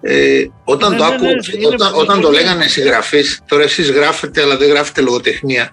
ε, 0.00 0.50
όταν 0.64 0.90
ναι, 0.90 0.98
το, 0.98 1.04
ναι, 1.04 1.16
ναι, 1.18 1.66
όταν, 1.72 1.94
όταν 1.94 2.20
το 2.20 2.30
λέγανε 2.30 2.66
συγγραφείς 2.66 3.42
τώρα 3.48 3.62
εσείς 3.62 3.90
γράφετε 3.90 4.42
αλλά 4.42 4.56
δεν 4.56 4.68
γράφετε 4.68 5.00
λογοτεχνία. 5.00 5.70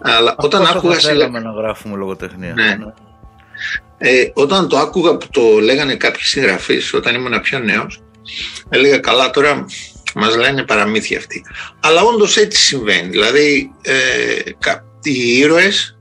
Αλλά 0.00 0.34
όταν 0.38 0.66
άκουγα 0.66 0.94
θα 0.94 1.08
θέλαμε 1.08 1.40
να 1.40 1.50
γράφουμε 1.50 1.96
λογοτεχνία. 1.96 2.52
Ναι. 2.54 2.76
Ε, 3.98 4.30
όταν 4.34 4.68
το 4.68 4.78
άκουγα 4.78 5.16
που 5.16 5.26
το 5.30 5.42
λέγανε 5.42 5.94
κάποιοι 5.94 6.22
συγγραφείς 6.22 6.94
όταν 6.94 7.14
ήμουν 7.14 7.40
πιο 7.40 7.58
νέος 7.58 8.02
έλεγα 8.68 8.98
καλά 8.98 9.30
τώρα 9.30 9.64
μας 10.14 10.36
λένε 10.36 10.62
παραμύθια 10.62 11.18
αυτοί 11.18 11.44
αλλά 11.80 12.02
όντως 12.02 12.36
έτσι 12.36 12.60
συμβαίνει. 12.60 13.08
Δηλαδή 13.08 13.70
ε, 13.82 13.94
οι 15.02 15.38
ήρωες 15.38 15.98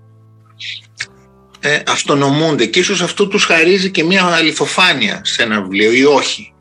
ε, 1.60 1.80
αυτονομούνται 1.88 2.66
και 2.66 2.80
ίσως 2.80 3.02
αυτό 3.02 3.28
τους 3.28 3.44
χαρίζει 3.44 3.92
και 3.92 4.04
μια 4.04 4.26
αληθοφάνεια 4.26 5.22
σε 5.24 5.44
ένα 5.44 5.62
βιβλίο 5.62 5.92
ή 5.92 6.04
όχι. 6.04 6.54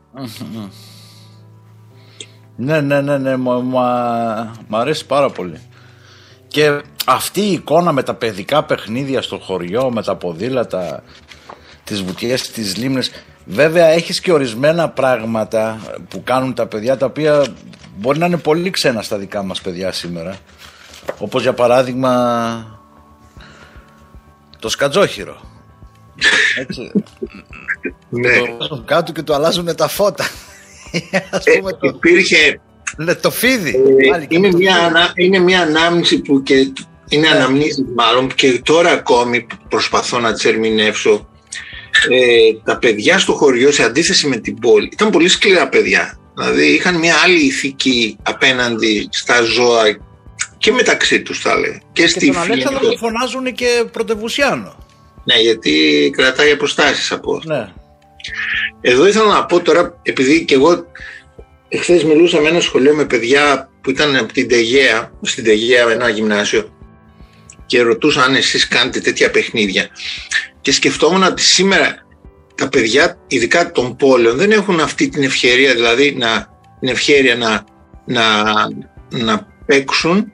Ναι, 2.55 2.81
ναι, 2.81 3.01
ναι, 3.01 3.17
ναι, 3.17 3.37
μου 3.37 4.77
αρέσει 4.77 5.05
πάρα 5.05 5.29
πολύ. 5.29 5.61
Και 6.47 6.81
αυτή 7.05 7.41
η 7.41 7.51
εικόνα 7.51 7.91
με 7.91 8.03
τα 8.03 8.13
παιδικά 8.13 8.63
παιχνίδια 8.63 9.21
στο 9.21 9.37
χωριό, 9.37 9.91
με 9.91 10.03
τα 10.03 10.15
ποδήλατα, 10.15 11.03
τις 11.83 12.01
βουτιές, 12.01 12.51
τις 12.51 12.77
λίμνες, 12.77 13.11
βέβαια 13.45 13.85
έχεις 13.87 14.19
και 14.19 14.31
ορισμένα 14.31 14.89
πράγματα 14.89 15.79
που 16.09 16.23
κάνουν 16.23 16.53
τα 16.53 16.67
παιδιά 16.67 16.97
τα 16.97 17.05
οποία 17.05 17.45
μπορεί 17.97 18.19
να 18.19 18.25
είναι 18.25 18.37
πολύ 18.37 18.69
ξένα 18.69 19.01
στα 19.01 19.17
δικά 19.17 19.43
μας 19.43 19.61
παιδιά 19.61 19.91
σήμερα. 19.91 20.37
Όπως 21.17 21.41
για 21.41 21.53
παράδειγμα 21.53 22.77
το 24.59 24.69
σκατζόχυρο. 24.69 25.41
Έτσι. 26.59 26.91
ναι. 28.09 28.29
Το 28.69 28.83
κάτω 28.85 29.11
και 29.11 29.21
το 29.21 29.33
αλλάζουν 29.33 29.75
τα 29.75 29.87
φώτα. 29.87 30.23
Ας 31.31 31.45
ε, 31.45 31.57
πούμε 31.57 31.71
το... 31.71 31.87
Υπήρχε... 31.87 32.59
Ναι, 32.97 33.15
το 33.15 33.31
φίδι. 33.31 33.69
Ε, 33.69 34.25
είναι, 34.27 34.51
μια, 34.51 34.75
ανα... 34.75 35.11
είναι 35.15 35.39
μια 35.39 35.61
ανάμνηση 35.61 36.21
που 36.21 36.43
και 36.43 36.71
είναι 37.09 37.27
αναμνήσεις 37.27 37.85
μάλλον 37.95 38.33
και 38.35 38.61
τώρα 38.63 38.91
ακόμη 38.91 39.47
προσπαθώ 39.69 40.19
να 40.19 40.33
τις 40.33 40.45
ερμηνεύσω 40.45 41.27
ε, 42.09 42.61
τα 42.63 42.77
παιδιά 42.77 43.19
στο 43.19 43.33
χωριό 43.33 43.71
σε 43.71 43.83
αντίθεση 43.83 44.27
με 44.27 44.37
την 44.37 44.59
πόλη 44.59 44.89
ήταν 44.91 45.09
πολύ 45.09 45.27
σκληρά 45.27 45.69
παιδιά 45.69 46.19
δηλαδή 46.35 46.65
είχαν 46.65 46.95
μια 46.95 47.15
άλλη 47.23 47.45
ηθική 47.45 48.17
απέναντι 48.23 49.07
στα 49.11 49.41
ζώα 49.41 49.83
και 50.57 50.71
μεταξύ 50.71 51.21
τους 51.21 51.39
θα 51.39 51.59
λέει. 51.59 51.81
Και, 51.91 52.01
και 52.01 52.07
στη 52.07 52.31
τον 52.31 52.41
Αλέξανδρο 52.41 52.79
το 52.79 52.97
φωνάζουν 52.97 53.53
και 53.53 53.83
πρωτευουσιάνο. 53.91 54.85
Ναι 55.23 55.35
γιατί 55.35 56.09
κρατάει 56.15 56.51
αποστάσεις 56.51 57.11
από 57.11 57.41
ναι. 57.45 57.73
εδώ 58.81 59.07
ήθελα 59.07 59.25
να 59.25 59.45
πω 59.45 59.61
τώρα 59.61 59.99
επειδή 60.01 60.45
και 60.45 60.53
εγώ 60.53 60.85
εχθές 61.67 62.03
μιλούσα 62.03 62.39
με 62.39 62.49
ένα 62.49 62.59
σχολείο 62.59 62.95
με 62.95 63.05
παιδιά 63.05 63.69
που 63.81 63.89
ήταν 63.89 64.15
από 64.15 64.33
την 64.33 64.47
Τεγέα, 64.47 65.11
στην 65.21 65.43
Τεγέα 65.43 65.91
ένα 65.91 66.09
γυμνάσιο 66.09 66.71
και 67.65 67.81
ρωτούσα 67.81 68.23
αν 68.23 68.35
εσείς 68.35 68.67
κάνετε 68.67 68.99
τέτοια 68.99 69.31
παιχνίδια. 69.31 69.87
Και 70.61 70.71
σκεφτόμουν 70.71 71.23
ότι 71.23 71.41
σήμερα 71.41 72.05
τα 72.55 72.69
παιδιά, 72.69 73.17
ειδικά 73.27 73.71
των 73.71 73.95
πόλεων, 73.95 74.37
δεν 74.37 74.51
έχουν 74.51 74.79
αυτή 74.79 75.09
την 75.09 75.23
ευκαιρία, 75.23 75.73
δηλαδή 75.73 76.15
να, 76.15 76.47
την 76.79 76.89
ευκαιρία 76.89 77.35
να, 77.35 77.63
να, 78.05 78.43
να 79.09 79.47
παίξουν 79.65 80.31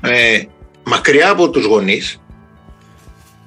ε, 0.00 0.42
μακριά 0.84 1.30
από 1.30 1.50
τους 1.50 1.64
γονείς 1.64 2.20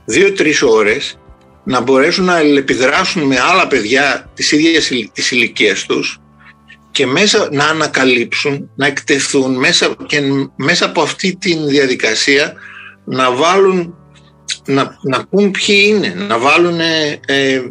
δύο-τρεις 0.05 0.61
ώρες 0.61 1.17
να 1.63 1.81
μπορέσουν 1.81 2.25
να 2.25 2.37
επιδράσουν 2.37 3.23
με 3.23 3.39
άλλα 3.51 3.67
παιδιά 3.67 4.31
της 4.33 4.51
ίδιας 4.51 4.89
της 5.13 5.31
ηλικίας 5.31 5.85
τους 5.85 6.21
και 6.91 7.05
μέσα 7.05 7.49
να 7.51 7.65
ανακαλύψουν, 7.65 8.69
να 8.75 8.85
εκτεθούν 8.85 9.55
μέσα, 9.55 9.95
και 10.05 10.21
μέσα 10.55 10.85
από 10.85 11.01
αυτή 11.01 11.35
τη 11.35 11.57
διαδικασία 11.57 12.53
να 13.05 13.31
βάλουν, 13.31 13.95
να, 14.65 14.97
να 15.01 15.25
πούν 15.25 15.51
ποιοι 15.51 15.83
είναι, 15.87 16.13
να 16.27 16.37
βάλουν, 16.39 16.79
ε, 16.79 17.19
ε, 17.25 17.61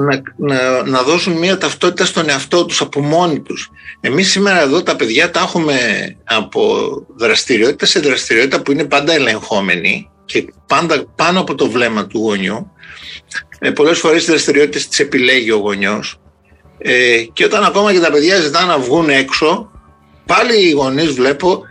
να, 0.00 0.22
να, 0.36 0.82
να 0.82 1.02
δώσουν 1.02 1.32
μια 1.32 1.58
ταυτότητα 1.58 2.04
στον 2.04 2.28
εαυτό 2.28 2.64
τους 2.64 2.80
από 2.80 3.00
μόνοι 3.00 3.40
τους. 3.40 3.70
Εμείς 4.00 4.30
σήμερα 4.30 4.60
εδώ 4.60 4.82
τα 4.82 4.96
παιδιά 4.96 5.30
τα 5.30 5.40
έχουμε 5.40 5.78
από 6.24 6.88
δραστηριότητα 7.16 7.86
σε 7.86 8.00
δραστηριότητα 8.00 8.62
που 8.62 8.72
είναι 8.72 8.84
πάντα 8.84 9.12
ελεγχόμενη 9.12 10.10
και 10.24 10.44
πάντα 10.66 11.04
πάνω 11.16 11.40
από 11.40 11.54
το 11.54 11.70
βλέμμα 11.70 12.06
του 12.06 12.18
γονιού. 12.18 12.70
Ε, 13.58 13.70
πολλές 13.70 13.98
φορές 13.98 14.18
τις 14.18 14.28
δραστηριότητες 14.28 14.88
τις 14.88 14.98
επιλέγει 14.98 15.50
ο 15.50 15.56
γονιός 15.56 16.20
ε, 16.78 17.22
και 17.32 17.44
όταν 17.44 17.64
ακόμα 17.64 17.92
και 17.92 18.00
τα 18.00 18.10
παιδιά 18.10 18.40
ζητάνε 18.40 18.66
να 18.66 18.78
βγουν 18.78 19.08
έξω 19.08 19.70
πάλι 20.26 20.68
οι 20.68 20.70
γονείς 20.70 21.12
βλέπω 21.12 21.62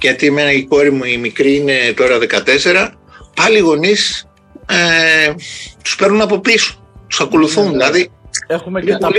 γιατί 0.00 0.26
εμένα 0.26 0.52
η 0.52 0.64
κόρη 0.64 0.90
μου 0.90 1.04
η 1.04 1.16
μικρή 1.16 1.56
είναι 1.56 1.92
τώρα 1.96 2.18
14, 2.18 2.88
πάλι 3.34 3.56
οι 3.56 3.60
γονείς 3.60 4.28
ε, 4.66 5.34
τους 5.82 5.96
παίρνουν 5.96 6.20
από 6.20 6.38
πίσω, 6.38 6.79
τους 7.10 7.20
ακολουθούν. 7.20 7.64
Ναι, 7.64 7.70
ναι. 7.70 7.76
Δηλαδή, 7.76 8.10
Έχουμε 8.46 8.80
και 8.80 8.96
τα 8.96 9.10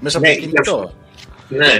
μέσα 0.00 0.18
από 0.18 0.26
ναι, 0.26 0.34
το 0.34 0.40
κινητό. 0.40 0.92
Ναι. 1.48 1.72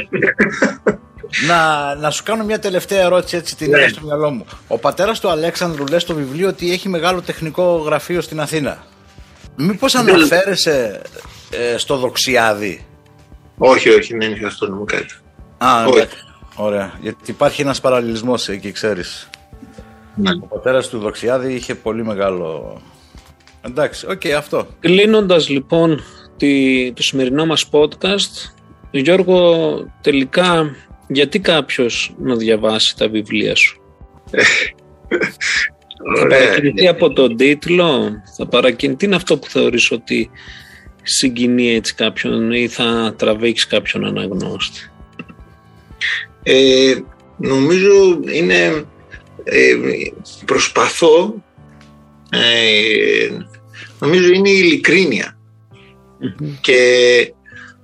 να, 1.49 1.94
να 1.94 2.11
σου 2.11 2.23
κάνω 2.23 2.44
μια 2.44 2.59
τελευταία 2.59 3.01
ερώτηση 3.01 3.37
έτσι 3.37 3.57
την 3.57 3.70
ναι. 3.70 3.88
στο 3.88 4.01
μυαλό 4.05 4.31
μου. 4.31 4.44
Ο 4.68 4.79
πατέρας 4.79 5.20
του 5.20 5.29
Αλέξανδρου 5.29 5.87
λέει 5.87 5.99
στο 5.99 6.14
βιβλίο 6.14 6.49
ότι 6.49 6.73
έχει 6.73 6.88
μεγάλο 6.88 7.23
τεχνικό 7.23 7.77
γραφείο 7.77 8.20
στην 8.20 8.40
Αθήνα. 8.40 8.85
Μήπως 9.57 9.94
αναφέρεσαι 9.94 11.03
ε, 11.51 11.77
στο 11.77 11.96
Δοξιάδη; 11.96 12.87
Όχι, 13.59 13.88
όχι, 13.88 14.16
δεν 14.16 14.33
είχε 14.33 14.46
αυτό 14.46 14.68
να 14.68 14.75
μου 14.75 14.85
κάτι. 14.85 15.14
Α, 15.59 15.85
όχι. 15.87 16.07
Ωραία. 16.55 16.92
Γιατί 17.01 17.31
υπάρχει 17.31 17.62
ένας 17.62 17.81
παραλληλισμός 17.81 18.49
εκεί, 18.49 18.73
ξέρεις. 18.73 19.31
Ναι. 20.14 20.31
Ο 20.31 20.46
πατέρας 20.46 20.88
του 20.88 20.99
Δοξιάδη 20.99 21.55
είχε 21.55 21.75
πολύ 21.75 22.05
μεγάλο... 22.05 22.81
Εντάξει, 23.61 24.07
OK, 24.07 24.21
okay, 24.25 24.31
αυτό. 24.31 24.66
Κλείνοντας 24.81 25.49
λοιπόν 25.49 26.03
τη, 26.37 26.92
το 26.92 27.03
σημερινό 27.03 27.46
μας 27.46 27.68
podcast, 27.70 28.53
Γιώργο, 28.90 29.70
τελικά 30.01 30.77
γιατί 31.09 31.38
κάποιος 31.38 32.14
να 32.18 32.37
διαβάσει 32.37 32.96
τα 32.96 33.09
βιβλία 33.09 33.55
σου; 33.55 33.81
θα 36.14 36.29
παρακινηθεί 36.29 36.88
από 36.88 37.12
τον 37.12 37.37
τίτλο, 37.37 38.23
θα 38.37 38.46
παρακινηθεί, 38.46 38.99
τι 38.99 39.07
είναι 39.07 39.16
αυτό 39.16 39.38
που 39.38 39.49
θεωρείς 39.49 39.90
ότι 39.90 40.31
συγκινεί 41.03 41.75
έτσι 41.75 41.94
κάποιον 41.94 42.53
ή 42.53 42.68
θα 42.68 43.14
τραβήξει 43.18 43.66
κάποιον 43.66 44.05
αναγνώστη; 44.05 44.90
Ε, 46.42 46.94
νομίζω 47.37 48.20
είναι 48.33 48.85
ε, 49.44 49.75
προσπαθώ 50.44 51.35
ε, 52.31 53.29
νομίζω 54.01 54.33
είναι 54.33 54.49
η 54.49 54.59
ειλικρίνεια. 54.59 55.39
Και 56.61 56.79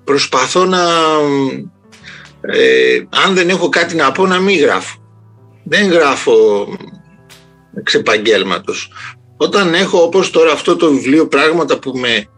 προσπαθώ 0.04 0.64
να 0.64 0.82
ε, 2.40 3.02
αν 3.26 3.34
δεν 3.34 3.48
έχω 3.48 3.68
κάτι 3.68 3.96
να 3.96 4.12
πω 4.12 4.26
να 4.26 4.38
μην 4.38 4.58
γράφω. 4.58 5.00
Δεν 5.64 5.90
γράφω 5.90 6.66
εξεπαγγέλματος 7.74 8.90
όταν 9.36 9.74
έχω 9.74 10.02
όπως 10.02 10.30
τώρα 10.30 10.52
αυτό 10.52 10.76
το 10.76 10.90
βιβλίο 10.90 11.26
πράγματα 11.28 11.78
που 11.78 11.92
με 11.98 12.28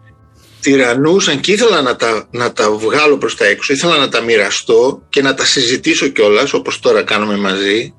τυραννούσαν 0.60 1.40
και 1.40 1.52
ήθελα 1.52 1.82
να 1.82 1.96
τα, 1.96 2.28
να 2.30 2.52
τα 2.52 2.70
βγάλω 2.70 3.18
προς 3.18 3.36
τα 3.36 3.44
έξω, 3.44 3.72
ήθελα 3.72 3.96
να 3.96 4.08
τα 4.08 4.20
μοιραστώ 4.20 5.02
και 5.08 5.22
να 5.22 5.34
τα 5.34 5.44
συζητήσω 5.44 6.08
κιόλας, 6.08 6.52
όπως 6.52 6.80
τώρα 6.80 7.02
κάνουμε 7.02 7.36
μαζί 7.36 7.94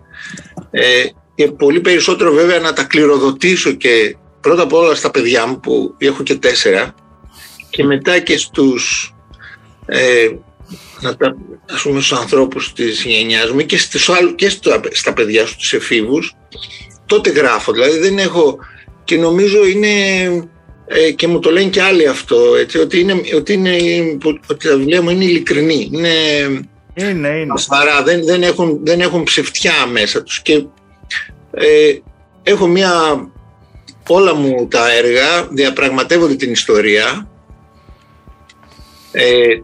ε, 0.72 1.04
και 1.36 1.52
πολύ 1.52 1.80
περισσότερο 1.80 2.32
βέβαια 2.34 2.60
να 2.60 2.74
τα 2.74 2.84
κληροδοτήσω 2.84 3.72
και 3.72 4.16
πρώτα 4.42 4.62
απ' 4.62 4.74
όλα 4.74 4.96
στα 4.96 5.12
παιδιά 5.12 5.46
μου 5.46 5.60
που 5.60 5.96
έχω 5.98 6.24
και 6.24 6.36
τέσσερα 6.36 6.96
και 7.70 7.84
μετά 7.84 8.20
και 8.20 8.38
στους 8.38 9.14
ε, 9.86 10.30
να 11.02 11.16
τα, 11.16 11.36
ας 11.72 11.82
πούμε 11.82 12.02
στους 12.02 12.20
ανθρώπους 12.20 12.74
της 12.74 13.04
γενιάς 13.04 13.52
μου 13.52 13.60
και, 13.60 13.78
στους 13.78 14.10
άλλους, 14.10 14.34
και 14.36 14.50
στα 14.92 15.14
παιδιά 15.14 15.46
στους 15.46 15.74
εφήβους 15.74 16.36
τότε 17.06 17.30
γράφω 17.30 17.72
δηλαδή 17.72 17.98
δεν 17.98 18.18
έχω 18.18 18.58
και 19.04 19.18
νομίζω 19.18 19.66
είναι 19.66 19.90
ε, 20.92 21.12
και 21.12 21.28
μου 21.28 21.40
το 21.40 21.52
λένε 21.52 21.70
και 21.70 21.82
άλλοι 21.82 22.08
αυτό, 22.08 22.56
έτσι, 22.60 22.78
ότι, 22.78 23.00
είναι, 23.00 23.22
ότι, 23.36 23.54
είναι, 23.54 23.78
ότι 24.48 24.68
τα 24.68 24.78
βιβλία 24.78 25.02
μου 25.02 25.10
είναι 25.10 25.24
ειλικρινή. 25.24 25.90
Είναι, 25.94 26.10
είναι, 26.94 27.28
είναι. 27.28 27.54
Ασφαρά, 27.54 28.04
δεν, 28.04 28.26
δεν, 28.26 28.44
έχουν, 28.44 28.80
δεν 28.84 29.00
έχουν 29.00 29.24
ψευτιά 29.24 29.86
μέσα 29.92 30.24
τους 30.24 30.42
και 30.42 30.54
ε, 31.52 31.98
έχω 32.44 32.68
μια 32.68 32.94
όλα 34.14 34.34
μου 34.34 34.68
τα 34.68 34.92
έργα 34.92 35.48
διαπραγματεύονται 35.50 36.36
την 36.36 36.52
ιστορία. 36.52 37.30
Ε, 39.12 39.62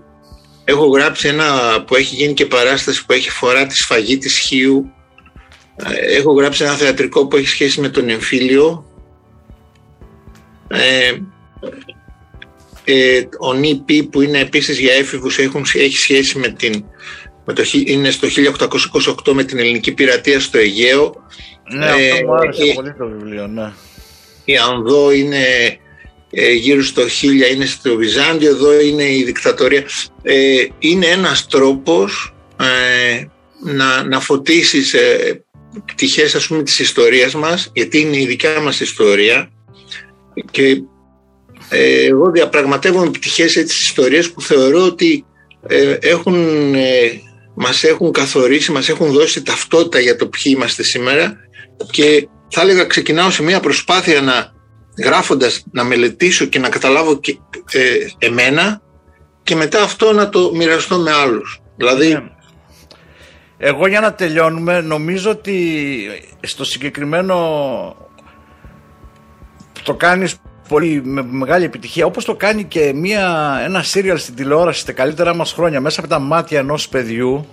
έχω 0.65 0.86
γράψει 0.86 1.27
ένα 1.27 1.45
που 1.88 1.95
έχει 1.95 2.15
γίνει 2.15 2.34
και 2.34 2.45
παράσταση 2.45 3.05
που 3.05 3.13
έχει 3.13 3.29
φορά 3.29 3.65
τη 3.65 3.75
σφαγή 3.75 4.17
της 4.17 4.39
Χίου. 4.39 4.91
Ε, 5.75 6.15
έχω 6.17 6.34
γράψει 6.34 6.63
ένα 6.63 6.73
θεατρικό 6.73 7.27
που 7.27 7.36
έχει 7.38 7.47
σχέση 7.47 7.81
με 7.81 7.89
τον 7.89 8.10
εμφύλιο. 8.10 8.86
Ε, 10.67 11.12
ε, 12.84 13.27
ο 13.39 13.53
ΝΙΠΗ 13.53 14.03
που 14.03 14.21
είναι 14.21 14.39
επίσης 14.39 14.79
για 14.79 14.93
έφηβους 14.93 15.38
έχουν, 15.38 15.65
έχει 15.73 15.95
σχέση 15.95 16.38
με 16.38 16.47
την 16.47 16.86
με 17.45 17.53
το, 17.53 17.63
είναι 17.86 18.10
στο 18.10 18.27
1828 19.25 19.34
με 19.34 19.43
την 19.43 19.60
ελληνική 19.60 19.93
πειρατεία 19.93 20.39
στο 20.39 20.58
Αιγαίο. 20.58 21.15
Ναι, 21.73 21.86
ε, 21.86 22.12
αυτό 22.12 22.25
μου 22.25 22.34
άρεσε 22.34 22.73
πολύ 22.75 22.93
το 22.93 23.08
βιβλίο, 23.08 23.47
ναι. 23.47 23.73
Η 24.45 24.58
Ανδό 24.58 25.12
είναι 25.12 25.45
ε, 26.29 26.51
γύρω 26.51 26.84
στο 26.84 27.03
1000, 27.03 27.53
είναι 27.53 27.65
στο 27.65 27.95
Βυζάντιο, 27.95 28.49
εδώ 28.49 28.79
είναι 28.79 29.03
η 29.03 29.23
δικτατορία. 29.23 29.84
Ε, 30.21 30.65
είναι 30.79 31.05
ένας 31.05 31.47
τρόπος 31.47 32.36
ε, 32.60 33.25
να, 33.63 34.03
να 34.03 34.19
φωτίσεις 34.19 34.93
ε, 34.93 35.43
πτυχές 35.86 36.36
ας 36.36 36.47
πούμε 36.47 36.63
της 36.63 36.79
ιστορίας 36.79 37.34
μας, 37.34 37.71
γιατί 37.73 37.99
είναι 37.99 38.17
η 38.17 38.25
δικιά 38.25 38.60
μας 38.60 38.79
ιστορία 38.79 39.49
και 40.51 40.81
ε, 41.69 42.05
εγώ 42.05 42.31
διαπραγματεύομαι 42.31 43.12
πτυχές 43.12 43.55
έτσι 43.55 43.75
της 43.75 43.81
ιστορίας 43.81 44.31
που 44.31 44.41
θεωρώ 44.41 44.86
ότι 44.86 45.25
ε, 45.67 45.97
έχουν, 46.01 46.73
ε, 46.73 47.12
μας 47.55 47.84
έχουν 47.84 48.12
καθορίσει, 48.12 48.71
μας 48.71 48.89
έχουν 48.89 49.12
δώσει 49.12 49.41
ταυτότητα 49.41 49.99
για 49.99 50.15
το 50.15 50.27
ποιοι 50.27 50.53
είμαστε 50.55 50.84
σήμερα 50.84 51.38
και 51.91 52.27
θα 52.47 52.62
έλεγα 52.62 52.86
ξεκινάω 52.86 53.29
σε 53.29 53.43
μια 53.43 53.60
προσπάθεια 53.60 54.21
να 54.21 54.53
γράφοντας 55.03 55.63
να 55.71 55.84
μελετήσω 55.84 56.45
και 56.45 56.60
να 56.60 56.69
καταλάβω 56.69 57.19
και, 57.19 57.38
ε, 57.71 57.79
εμένα 58.17 58.81
και 59.43 59.55
μετά 59.55 59.81
αυτό 59.81 60.13
να 60.13 60.29
το 60.29 60.51
μοιραστώ 60.53 60.97
με 60.97 61.12
άλλους. 61.12 61.62
Δηλαδή... 61.75 62.13
Ναι. 62.13 62.29
Εγώ 63.58 63.88
για 63.88 63.99
να 63.99 64.13
τελειώνουμε 64.13 64.81
νομίζω 64.81 65.29
ότι 65.29 65.77
στο 66.41 66.63
συγκεκριμένο 66.63 67.36
το 69.84 69.93
κάνεις 69.93 70.36
πολύ 70.67 71.01
με 71.03 71.23
μεγάλη 71.23 71.65
επιτυχία 71.65 72.05
όπως 72.05 72.25
το 72.25 72.36
κάνει 72.36 72.63
και 72.63 72.93
μια, 72.95 73.58
ένα 73.63 73.84
σύριαλ 73.84 74.17
στην 74.17 74.36
τηλεόραση 74.36 74.79
στα 74.79 74.91
καλύτερα 74.91 75.36
μας 75.36 75.53
χρόνια 75.53 75.81
μέσα 75.81 75.99
από 75.99 76.10
τα 76.10 76.19
μάτια 76.19 76.60
ενός 76.60 76.89
παιδιού 76.89 77.47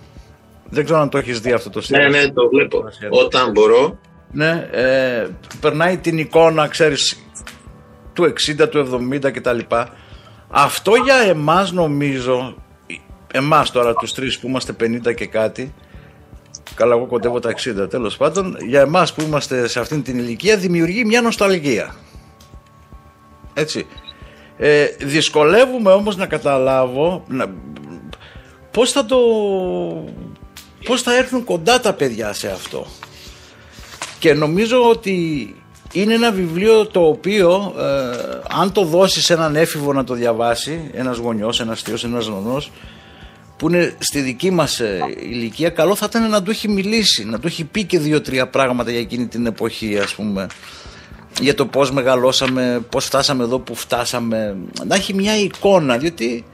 Δεν 0.68 0.84
ξέρω 0.84 1.00
αν 1.00 1.08
το 1.08 1.18
έχεις 1.18 1.40
δει 1.40 1.52
αυτό 1.52 1.70
το 1.70 1.82
Ναι, 1.88 2.08
ναι, 2.08 2.28
το 2.28 2.48
βλέπω. 2.48 2.84
Όταν 3.10 3.50
μπορώ. 3.50 3.98
Ναι, 4.32 4.68
ε, 4.70 5.26
περνάει 5.60 5.96
την 5.98 6.18
εικόνα, 6.18 6.68
ξέρεις, 6.68 7.18
του 8.12 8.24
60, 8.24 8.68
του 8.68 8.78
70 8.78 9.30
κτλ. 9.30 9.58
Αυτό 10.48 10.94
για 10.94 11.16
εμάς 11.16 11.72
νομίζω, 11.72 12.56
εμάς 13.32 13.70
τώρα 13.70 13.94
τους 13.94 14.14
τρεις 14.14 14.38
που 14.38 14.46
είμαστε 14.46 14.72
50 14.80 15.14
και 15.14 15.26
κάτι, 15.26 15.74
καλά 16.74 16.94
εγώ 16.94 17.06
κοντεύω 17.06 17.38
τα 17.40 17.50
60 17.50 17.90
τέλος 17.90 18.16
πάντων, 18.16 18.56
για 18.66 18.80
εμάς 18.80 19.14
που 19.14 19.20
είμαστε 19.20 19.68
σε 19.68 19.80
αυτήν 19.80 20.02
την 20.02 20.18
ηλικία 20.18 20.56
δημιουργεί 20.56 21.04
μια 21.04 21.20
νοσταλγία. 21.20 21.94
Έτσι. 23.54 23.86
Ε, 24.58 24.86
δυσκολεύομαι 25.00 25.90
όμως 25.92 26.16
να 26.16 26.26
καταλάβω 26.26 27.24
να, 27.28 27.46
πώς 28.70 28.92
θα 28.92 29.04
το 29.04 29.16
πώς 30.84 31.02
θα 31.02 31.16
έρθουν 31.16 31.44
κοντά 31.44 31.80
τα 31.80 31.92
παιδιά 31.92 32.32
σε 32.32 32.50
αυτό 32.50 32.86
και 34.22 34.34
νομίζω 34.34 34.88
ότι 34.88 35.54
είναι 35.92 36.14
ένα 36.14 36.32
βιβλίο 36.32 36.86
το 36.86 37.00
οποίο 37.00 37.74
ε, 37.78 37.82
αν 38.60 38.72
το 38.72 38.84
δώσεις 38.84 39.30
έναν 39.30 39.56
έφηβο 39.56 39.92
να 39.92 40.04
το 40.04 40.14
διαβάσει 40.14 40.90
ένας 40.94 41.16
γονιός, 41.16 41.60
ένας 41.60 41.82
θείος, 41.82 42.04
ένας 42.04 42.28
νονός 42.28 42.70
που 43.56 43.68
είναι 43.68 43.94
στη 43.98 44.20
δική 44.20 44.50
μας 44.50 44.80
ε, 44.80 44.98
ηλικία 45.20 45.70
καλό 45.70 45.94
θα 45.94 46.06
ήταν 46.08 46.30
να 46.30 46.42
του 46.42 46.50
έχει 46.50 46.68
μιλήσει 46.68 47.24
να 47.24 47.38
του 47.38 47.46
έχει 47.46 47.64
πει 47.64 47.84
και 47.84 47.98
δύο-τρία 47.98 48.48
πράγματα 48.48 48.90
για 48.90 49.00
εκείνη 49.00 49.26
την 49.26 49.46
εποχή 49.46 49.98
ας 49.98 50.14
πούμε. 50.14 50.46
Για 51.40 51.54
το 51.54 51.66
πώς 51.66 51.92
μεγαλώσαμε, 51.92 52.80
πώς 52.90 53.04
φτάσαμε 53.04 53.44
εδώ 53.44 53.58
που 53.58 53.74
φτάσαμε. 53.74 54.56
Να 54.86 54.94
έχει 54.94 55.14
μια 55.14 55.36
εικόνα 55.36 55.96
διότι 55.96 56.44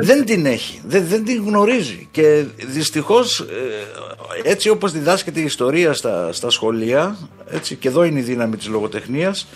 δεν 0.00 0.24
την 0.24 0.46
έχει, 0.46 0.80
δεν, 0.86 1.06
δεν 1.06 1.24
την 1.24 1.44
γνωρίζει. 1.46 2.08
Και 2.10 2.44
δυστυχώς 2.66 3.40
ε, 3.40 4.48
έτσι 4.50 4.68
όπως 4.68 4.92
διδάσκεται 4.92 5.40
η 5.40 5.44
ιστορία 5.44 5.92
στα, 5.92 6.32
στα 6.32 6.50
σχολεία 6.50 7.18
έτσι, 7.50 7.74
και 7.74 7.88
εδώ 7.88 8.04
είναι 8.04 8.18
η 8.18 8.22
δύναμη 8.22 8.56
της 8.56 8.68
λογοτεχνίας 8.68 9.46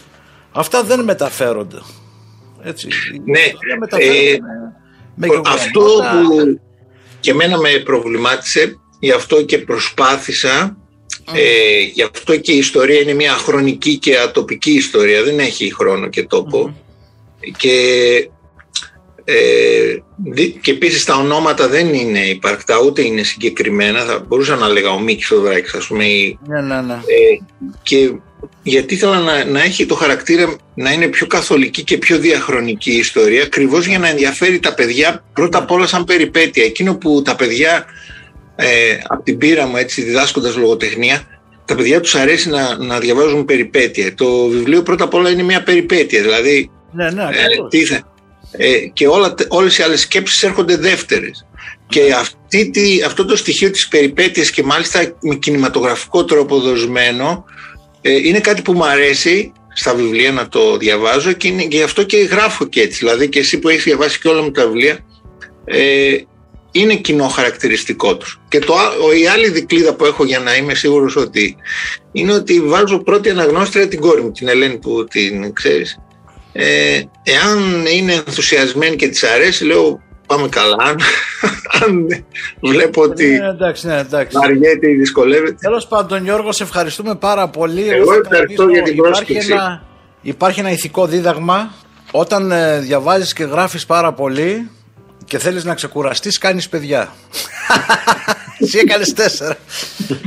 αυτά 0.53 0.83
δεν 0.83 1.05
μεταφέρονται. 1.05 1.79
Έτσι, 2.63 2.89
ναι, 3.25 3.41
ε, 3.99 4.37
με 5.15 5.27
αυτό 5.47 5.81
που 5.81 6.61
και 7.21 7.31
εμένα 7.31 7.59
με 7.59 7.69
προβλημάτισε 7.85 8.79
γι' 8.99 9.13
αυτό 9.13 9.43
και 9.43 9.59
προσπάθησα 9.59 10.77
ε, 11.33 11.81
γι' 11.93 12.03
αυτό 12.03 12.37
και 12.37 12.53
η 12.53 12.59
ιστορία 12.59 13.01
είναι 13.01 13.15
μια 13.15 13.33
χρονική 13.33 13.99
και 13.99 14.19
ατοπική 14.19 14.71
ιστορία 14.71 15.23
δεν 15.23 15.39
έχει 15.39 15.75
χρόνο 15.75 16.09
και 16.09 16.23
τοπο 16.23 16.77
και 17.57 17.75
ε, 19.29 19.97
και 20.61 20.71
επίσης 20.71 21.05
τα 21.05 21.15
ονόματα 21.15 21.69
δεν 21.69 21.95
είναι 21.95 22.19
υπαρκτά 22.19 22.81
ούτε 22.87 23.03
είναι 23.03 23.23
συγκεκριμένα. 23.23 24.01
Θα 24.01 24.25
μπορούσα 24.27 24.57
να 24.57 24.69
λέγα 24.69 24.91
ο 24.91 25.01
Μίκη 25.01 25.25
Φεδράκη, 25.25 25.77
ας 25.77 25.87
πούμε. 25.87 26.05
Ναι, 26.47 26.61
ναι, 26.61 26.81
ναι. 26.81 26.95
Ε, 26.95 27.39
και 27.83 28.13
γιατί 28.63 28.95
ήθελα 28.95 29.21
να, 29.21 29.45
να 29.45 29.63
έχει 29.63 29.87
το 29.87 29.95
χαρακτήρα 29.95 30.57
να 30.75 30.93
είναι 30.93 31.07
πιο 31.07 31.27
καθολική 31.27 31.83
και 31.83 31.99
πιο 31.99 32.19
διαχρονική 32.19 32.93
η 32.93 32.97
ιστορία, 32.97 33.43
ακριβώς 33.43 33.87
για 33.87 33.99
να 33.99 34.09
ενδιαφέρει 34.09 34.59
τα 34.59 34.75
παιδιά 34.75 35.25
πρώτα 35.33 35.59
απ' 35.59 35.71
όλα 35.71 35.87
σαν 35.87 36.05
περιπέτεια. 36.05 36.65
Εκείνο 36.65 36.97
που 36.97 37.23
τα 37.23 37.37
παιδιά, 37.37 37.85
ε, 38.57 38.67
από 39.09 39.23
την 39.23 39.39
πείρα 39.39 39.67
μου 39.67 39.77
έτσι 39.77 40.03
διδάσκοντας 40.03 40.57
λογοτεχνία, 40.57 41.23
τα 41.65 41.75
παιδιά 41.75 42.01
τους 42.01 42.15
αρέσει 42.15 42.49
να, 42.49 42.77
να 42.77 42.99
διαβάζουν 42.99 43.45
περιπέτεια. 43.45 44.15
Το 44.15 44.47
βιβλίο 44.47 44.83
πρώτα 44.83 45.05
απ' 45.05 45.15
όλα 45.15 45.31
είναι 45.31 45.43
μια 45.43 45.63
περιπέτεια. 45.63 46.23
Δηλαδή, 46.23 46.71
ναι, 46.93 47.11
ναι, 47.11 47.23
ε, 47.23 47.69
τι, 47.69 47.81
ε, 47.81 48.01
και 48.93 49.07
όλα, 49.07 49.35
όλες 49.49 49.79
οι 49.79 49.83
άλλες 49.83 50.01
σκέψεις 50.01 50.43
έρχονται 50.43 50.77
δεύτερες. 50.77 51.47
Και 51.89 52.01
ναι. 52.01 52.15
αυτή 52.15 52.71
τη, 52.71 53.03
αυτό 53.03 53.25
το 53.25 53.37
στοιχείο 53.37 53.71
της 53.71 53.89
περιπέτειας 53.89 54.51
και 54.51 54.63
μάλιστα 54.63 55.17
με 55.21 55.35
κινηματογραφικό 55.35 56.25
τρόπο 56.25 56.61
δοσμένο 56.61 57.45
ε, 58.01 58.11
είναι 58.13 58.41
κάτι 58.41 58.63
που 58.63 58.73
μου 58.73 58.87
αρέσει 58.87 59.53
στα 59.75 59.95
βιβλία 59.95 60.33
να 60.33 60.49
το 60.49 60.77
διαβάζω 60.77 61.33
και, 61.33 61.49
είναι, 61.49 61.65
και 61.65 61.77
γι' 61.77 61.83
αυτό 61.83 62.03
και 62.03 62.17
γράφω 62.17 62.65
και 62.65 62.81
έτσι. 62.81 62.99
Δηλαδή 62.99 63.29
και 63.29 63.39
εσύ 63.39 63.59
που 63.59 63.69
έχεις 63.69 63.85
διαβάσει 63.85 64.21
και 64.21 64.29
όλα 64.29 64.43
μου 64.43 64.51
τα 64.51 64.67
βιβλία 64.67 64.99
ε, 65.65 66.17
είναι 66.71 66.95
κοινό 66.95 67.29
χαρακτηριστικό 67.29 68.17
τους. 68.17 68.41
Και 68.49 68.59
το, 68.59 68.75
η 69.23 69.27
άλλη 69.27 69.49
δικλίδα 69.49 69.95
που 69.95 70.05
έχω 70.05 70.25
για 70.25 70.39
να 70.39 70.57
είμαι 70.57 70.75
σίγουρος 70.75 71.17
ότι 71.17 71.57
είναι 72.13 72.33
ότι 72.33 72.61
βάζω 72.61 72.99
πρώτη 72.99 73.31
αναγνώστρια 73.31 73.89
την 73.89 74.01
κόρη 74.01 74.23
μου, 74.23 74.31
την 74.31 74.49
Ελένη 74.49 74.79
που 74.79 75.05
την 75.05 75.53
ξέρεις 75.53 75.99
ε, 76.59 77.03
εάν 77.23 77.87
είναι 77.87 78.13
ενθουσιασμένη 78.13 78.97
και 78.97 79.09
της 79.09 79.25
αρέσει, 79.25 79.65
λέω 79.65 80.01
πάμε 80.27 80.49
καλά. 80.49 80.95
Αν 81.83 82.07
βλέπω 82.61 83.03
ότι 83.03 83.27
ναι, 83.27 83.49
εντάξει, 83.49 83.87
ναι, 83.87 83.99
εντάξει. 83.99 84.37
αργέται 84.43 84.91
ή 84.91 84.95
δυσκολεύεται. 84.95 85.57
Τέλος 85.61 85.87
πάντων 85.87 86.25
Γιώργος, 86.25 86.57
σε 86.57 86.63
ευχαριστούμε 86.63 87.15
πάρα 87.15 87.49
πολύ. 87.49 87.89
Εγώ 87.89 88.13
ευχαριστώ 88.25 88.69
για 88.69 88.83
την 88.83 88.97
πρόσκληση. 88.97 89.33
Υπάρχει 89.33 89.53
ένα, 89.53 89.83
υπάρχει 90.23 90.61
ένα 90.61 90.71
ηθικό 90.71 91.07
δίδαγμα. 91.07 91.75
Όταν 92.11 92.51
ε, 92.51 92.79
διαβάζεις 92.79 93.33
και 93.33 93.45
γράφεις 93.45 93.87
πάρα 93.87 94.13
πολύ 94.13 94.71
και 95.25 95.39
θέλεις 95.39 95.65
να 95.65 95.75
ξεκουραστείς, 95.75 96.39
κάνεις 96.39 96.69
παιδιά. 96.69 97.13
Εσύ 98.59 98.79
έκανες 98.79 99.13
τέσσερα. 99.13 99.57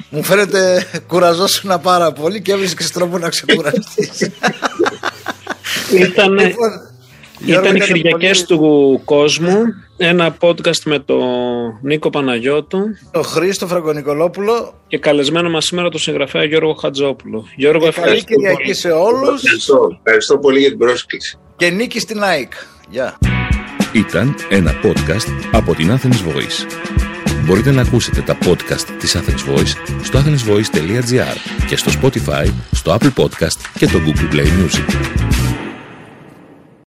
Μου 0.10 0.24
φαίνεται 0.24 0.86
κουραζόσουνα 1.08 1.80
πάρα 1.80 2.12
πολύ 2.12 2.42
και 2.42 2.52
έβρισκες 2.52 2.92
τρόπο 2.92 3.18
να 3.18 3.30
ξεκουραστείς. 3.30 4.30
Ήταν, 5.94 6.34
λοιπόν, 6.34 6.70
ήταν 7.46 7.76
οι 7.76 7.80
Κυριακές 7.80 8.46
του 8.46 9.02
κόσμου, 9.06 9.62
ένα 9.98 10.38
podcast 10.40 10.82
με 10.86 11.00
τον 11.00 11.80
Νίκο 11.82 12.10
Παναγιώτου, 12.10 12.80
τον 13.12 13.24
Χρήστο 13.24 13.68
Φραγκονικολόπουλο 13.68 14.74
και 14.88 14.98
καλεσμένο 14.98 15.50
μας 15.50 15.66
σήμερα 15.66 15.90
τον 15.90 16.00
συγγραφέα 16.00 16.44
Γιώργο 16.44 16.74
Χατζόπουλο. 16.74 17.46
Γιώργο, 17.56 17.88
ευχαριστώ. 17.88 18.26
Καλή 18.26 18.42
Κυριακή 18.42 18.74
σε 18.74 18.90
όλους. 18.92 19.44
Ευχαριστώ. 19.44 20.00
ευχαριστώ 20.04 20.38
πολύ 20.38 20.60
για 20.60 20.70
την 20.70 20.78
πρόσκληση. 20.78 21.38
Και 21.56 21.70
νίκη 21.70 22.00
στην 22.00 22.24
ΑΕΚ. 22.24 22.52
Γεια. 22.90 23.18
Ήταν 23.94 24.36
ένα 24.50 24.74
podcast 24.84 25.48
από 25.52 25.76
την 25.76 25.92
Athens 25.92 26.36
Voice. 26.36 26.66
Μπορείτε 27.46 27.72
να 27.72 27.82
ακούσετε 27.82 28.22
τα 28.22 28.38
podcast 28.46 28.88
της 29.00 29.18
Athens 29.18 29.54
Voice 29.54 29.74
στο 30.04 30.20
athensvoice.gr 30.20 31.66
και 31.68 31.76
στο 31.76 31.92
Spotify, 32.02 32.48
στο 32.72 32.98
Apple 33.00 33.24
Podcast 33.24 33.58
και 33.78 33.86
το 33.86 34.00
Google 34.06 34.34
Play 34.34 34.46
Music. 34.46 35.49